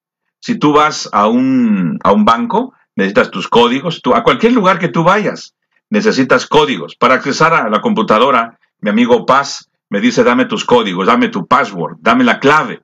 si 0.40 0.58
tú 0.58 0.72
vas 0.72 1.08
a 1.12 1.26
un, 1.26 1.98
a 2.02 2.12
un 2.12 2.24
banco, 2.24 2.72
necesitas 2.94 3.30
tus 3.30 3.48
códigos. 3.48 4.00
Tú, 4.00 4.14
a 4.14 4.22
cualquier 4.22 4.52
lugar 4.52 4.78
que 4.78 4.88
tú 4.88 5.04
vayas, 5.04 5.54
necesitas 5.90 6.46
códigos. 6.46 6.96
Para 6.96 7.14
accesar 7.14 7.52
a 7.52 7.68
la 7.68 7.80
computadora, 7.80 8.58
mi 8.80 8.90
amigo 8.90 9.26
Paz 9.26 9.70
me 9.88 10.00
dice, 10.00 10.24
dame 10.24 10.46
tus 10.46 10.64
códigos, 10.64 11.06
dame 11.06 11.28
tu 11.28 11.46
password, 11.46 11.98
dame 12.00 12.24
la 12.24 12.40
clave. 12.40 12.82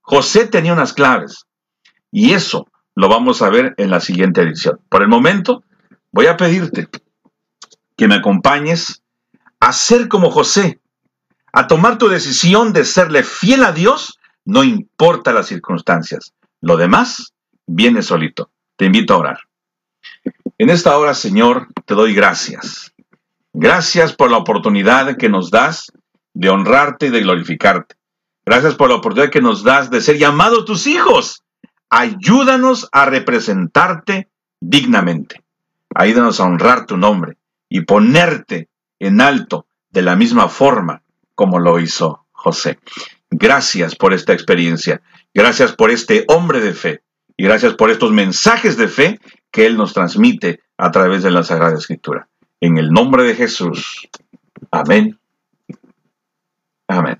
José 0.00 0.46
tenía 0.46 0.72
unas 0.72 0.92
claves. 0.92 1.46
Y 2.10 2.32
eso 2.32 2.66
lo 2.94 3.08
vamos 3.08 3.42
a 3.42 3.50
ver 3.50 3.74
en 3.78 3.90
la 3.90 4.00
siguiente 4.00 4.42
edición. 4.42 4.80
Por 4.88 5.02
el 5.02 5.08
momento, 5.08 5.64
voy 6.12 6.26
a 6.26 6.36
pedirte 6.36 6.88
que 7.96 8.08
me 8.08 8.16
acompañes 8.16 9.02
a 9.60 9.72
ser 9.72 10.08
como 10.08 10.30
José, 10.30 10.80
a 11.52 11.66
tomar 11.66 11.98
tu 11.98 12.08
decisión 12.08 12.72
de 12.72 12.84
serle 12.84 13.22
fiel 13.22 13.64
a 13.64 13.72
Dios, 13.72 14.18
no 14.44 14.64
importa 14.64 15.32
las 15.32 15.46
circunstancias. 15.46 16.32
Lo 16.60 16.76
demás 16.76 17.34
viene 17.66 18.02
solito. 18.02 18.50
Te 18.76 18.86
invito 18.86 19.14
a 19.14 19.18
orar. 19.18 19.38
En 20.58 20.70
esta 20.70 20.96
hora, 20.96 21.14
Señor, 21.14 21.68
te 21.84 21.94
doy 21.94 22.14
gracias. 22.14 22.92
Gracias 23.52 24.14
por 24.14 24.30
la 24.30 24.38
oportunidad 24.38 25.16
que 25.16 25.28
nos 25.28 25.50
das 25.50 25.92
de 26.32 26.48
honrarte 26.48 27.06
y 27.06 27.10
de 27.10 27.20
glorificarte. 27.20 27.96
Gracias 28.46 28.74
por 28.74 28.88
la 28.88 28.96
oportunidad 28.96 29.30
que 29.30 29.42
nos 29.42 29.62
das 29.62 29.90
de 29.90 30.00
ser 30.00 30.18
llamados 30.18 30.64
tus 30.64 30.86
hijos. 30.86 31.44
Ayúdanos 31.90 32.88
a 32.92 33.04
representarte 33.04 34.30
dignamente. 34.60 35.42
Ayúdanos 35.94 36.40
a 36.40 36.44
honrar 36.44 36.86
tu 36.86 36.96
nombre 36.96 37.36
y 37.68 37.82
ponerte 37.82 38.68
en 38.98 39.20
alto 39.20 39.66
de 39.90 40.02
la 40.02 40.16
misma 40.16 40.48
forma 40.48 41.02
como 41.34 41.58
lo 41.58 41.78
hizo 41.78 42.26
José. 42.32 42.78
Gracias 43.30 43.96
por 43.96 44.12
esta 44.12 44.32
experiencia. 44.32 45.02
Gracias 45.34 45.72
por 45.72 45.90
este 45.90 46.24
hombre 46.28 46.60
de 46.60 46.74
fe. 46.74 47.02
Y 47.36 47.44
gracias 47.44 47.74
por 47.74 47.90
estos 47.90 48.12
mensajes 48.12 48.76
de 48.76 48.88
fe 48.88 49.20
que 49.50 49.66
Él 49.66 49.76
nos 49.76 49.94
transmite 49.94 50.60
a 50.76 50.90
través 50.90 51.22
de 51.22 51.30
la 51.30 51.42
Sagrada 51.42 51.76
Escritura. 51.76 52.28
En 52.60 52.78
el 52.78 52.90
nombre 52.90 53.24
de 53.24 53.34
Jesús. 53.34 54.08
Amén. 54.70 55.18
Amén. 56.88 57.16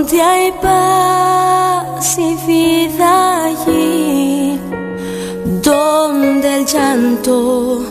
Donde 0.00 0.22
hay 0.22 0.52
paz 0.62 2.16
y 2.18 2.34
vida 2.46 3.44
allí, 3.44 4.58
donde 5.62 6.66
santo 6.66 7.84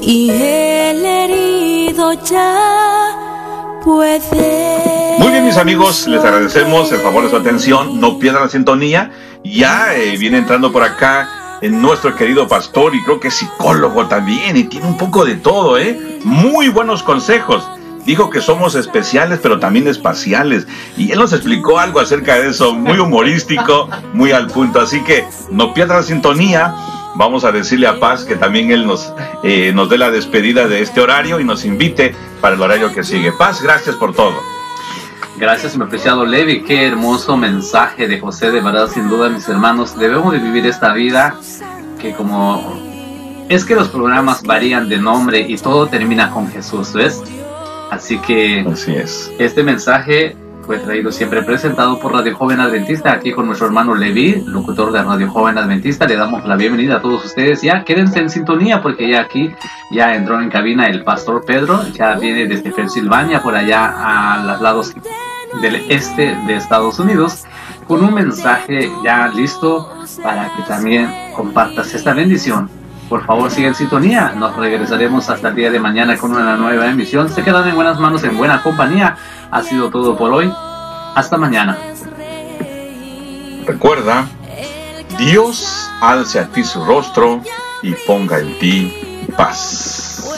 y 0.00 0.30
el 0.30 1.04
herido 1.04 2.12
ya 2.22 3.80
puede. 3.84 5.16
Muy 5.18 5.32
bien, 5.32 5.46
mis 5.46 5.56
amigos, 5.56 6.06
les 6.06 6.22
agradecemos 6.22 6.92
el 6.92 7.00
favor 7.00 7.24
de 7.24 7.30
su 7.30 7.36
atención. 7.36 8.00
No 8.00 8.20
pierdan 8.20 8.42
la 8.44 8.48
sintonía. 8.48 9.10
Ya 9.42 9.96
eh, 9.96 10.16
viene 10.16 10.38
entrando 10.38 10.70
por 10.70 10.84
acá 10.84 11.58
en 11.60 11.82
nuestro 11.82 12.14
querido 12.14 12.46
pastor 12.46 12.94
y 12.94 13.02
creo 13.02 13.18
que 13.18 13.28
es 13.28 13.34
psicólogo 13.34 14.06
también 14.06 14.56
y 14.56 14.64
tiene 14.64 14.86
un 14.86 14.96
poco 14.96 15.24
de 15.24 15.34
todo, 15.34 15.76
¿eh? 15.76 16.20
Muy 16.22 16.68
buenos 16.68 17.02
consejos. 17.02 17.68
Dijo 18.04 18.30
que 18.30 18.40
somos 18.40 18.74
especiales, 18.74 19.40
pero 19.42 19.58
también 19.58 19.86
espaciales. 19.86 20.66
Y 20.96 21.12
él 21.12 21.18
nos 21.18 21.32
explicó 21.32 21.78
algo 21.78 22.00
acerca 22.00 22.36
de 22.36 22.48
eso, 22.48 22.74
muy 22.74 22.98
humorístico, 22.98 23.88
muy 24.14 24.32
al 24.32 24.46
punto. 24.46 24.80
Así 24.80 25.02
que 25.04 25.24
no 25.50 25.74
pierdan 25.74 25.98
la 25.98 26.02
sintonía. 26.02 26.74
Vamos 27.16 27.44
a 27.44 27.52
decirle 27.52 27.86
a 27.86 27.98
Paz 27.98 28.24
que 28.24 28.36
también 28.36 28.70
él 28.70 28.86
nos, 28.86 29.12
eh, 29.42 29.72
nos 29.74 29.90
dé 29.90 29.98
la 29.98 30.10
despedida 30.10 30.68
de 30.68 30.80
este 30.80 31.00
horario 31.00 31.40
y 31.40 31.44
nos 31.44 31.64
invite 31.64 32.14
para 32.40 32.54
el 32.54 32.62
horario 32.62 32.92
que 32.92 33.02
sigue. 33.02 33.32
Paz, 33.32 33.60
gracias 33.60 33.96
por 33.96 34.14
todo. 34.14 34.34
Gracias, 35.38 35.76
mi 35.76 35.84
apreciado 35.84 36.26
Levi. 36.26 36.62
Qué 36.62 36.86
hermoso 36.86 37.36
mensaje 37.36 38.08
de 38.08 38.18
José. 38.18 38.50
De 38.50 38.60
verdad, 38.60 38.88
sin 38.88 39.08
duda, 39.08 39.28
mis 39.28 39.48
hermanos, 39.48 39.96
debemos 39.96 40.32
de 40.32 40.38
vivir 40.40 40.66
esta 40.66 40.92
vida 40.92 41.36
que 42.00 42.12
como... 42.12 42.76
Es 43.48 43.64
que 43.64 43.74
los 43.74 43.88
programas 43.88 44.42
varían 44.42 44.88
de 44.88 44.98
nombre 44.98 45.40
y 45.40 45.56
todo 45.56 45.86
termina 45.86 46.30
con 46.30 46.50
Jesús, 46.50 46.92
¿ves? 46.92 47.22
Así 47.90 48.18
que 48.18 48.66
Así 48.70 48.94
es. 48.94 49.32
este 49.38 49.62
mensaje 49.62 50.36
fue 50.68 50.78
traído 50.78 51.10
siempre 51.10 51.42
presentado 51.42 51.98
por 51.98 52.12
Radio 52.12 52.36
Joven 52.36 52.60
Adventista, 52.60 53.12
aquí 53.12 53.32
con 53.32 53.46
nuestro 53.46 53.68
hermano 53.68 53.94
Levi, 53.94 54.42
locutor 54.44 54.92
de 54.92 55.02
Radio 55.02 55.30
Joven 55.30 55.56
Adventista. 55.56 56.06
Le 56.06 56.14
damos 56.14 56.44
la 56.46 56.56
bienvenida 56.56 56.96
a 56.96 57.00
todos 57.00 57.24
ustedes. 57.24 57.62
Ya 57.62 57.84
quédense 57.84 58.18
en 58.18 58.28
sintonía 58.28 58.82
porque 58.82 59.10
ya 59.10 59.22
aquí 59.22 59.50
ya 59.90 60.14
entró 60.14 60.38
en 60.42 60.50
cabina 60.50 60.86
el 60.86 61.04
pastor 61.04 61.42
Pedro, 61.46 61.82
ya 61.94 62.16
viene 62.16 62.46
desde 62.46 62.70
Pensilvania, 62.70 63.42
por 63.42 63.54
allá 63.56 64.34
a 64.34 64.44
los 64.44 64.60
lados 64.60 64.92
del 65.62 65.76
este 65.88 66.36
de 66.46 66.56
Estados 66.56 66.98
Unidos, 66.98 67.44
con 67.86 68.04
un 68.04 68.12
mensaje 68.12 68.92
ya 69.02 69.28
listo 69.28 69.90
para 70.22 70.54
que 70.54 70.64
también 70.64 71.10
compartas 71.34 71.94
esta 71.94 72.12
bendición 72.12 72.68
por 73.08 73.24
favor, 73.24 73.50
sigue 73.50 73.68
en 73.68 73.74
sintonía. 73.74 74.32
Nos 74.36 74.54
regresaremos 74.56 75.28
hasta 75.30 75.48
el 75.48 75.54
día 75.54 75.70
de 75.70 75.80
mañana 75.80 76.16
con 76.16 76.32
una 76.32 76.56
nueva 76.56 76.86
emisión. 76.86 77.28
Se 77.30 77.42
quedan 77.42 77.68
en 77.68 77.74
buenas 77.74 77.98
manos, 77.98 78.22
en 78.24 78.36
buena 78.36 78.62
compañía. 78.62 79.16
Ha 79.50 79.62
sido 79.62 79.90
todo 79.90 80.16
por 80.16 80.32
hoy. 80.32 80.52
Hasta 81.14 81.36
mañana. 81.38 81.78
Recuerda, 83.66 84.26
Dios 85.18 85.90
alce 86.00 86.38
a 86.38 86.46
ti 86.48 86.64
su 86.64 86.84
rostro 86.84 87.40
y 87.82 87.92
ponga 88.06 88.38
en 88.38 88.58
ti 88.58 89.26
paz. 89.36 90.30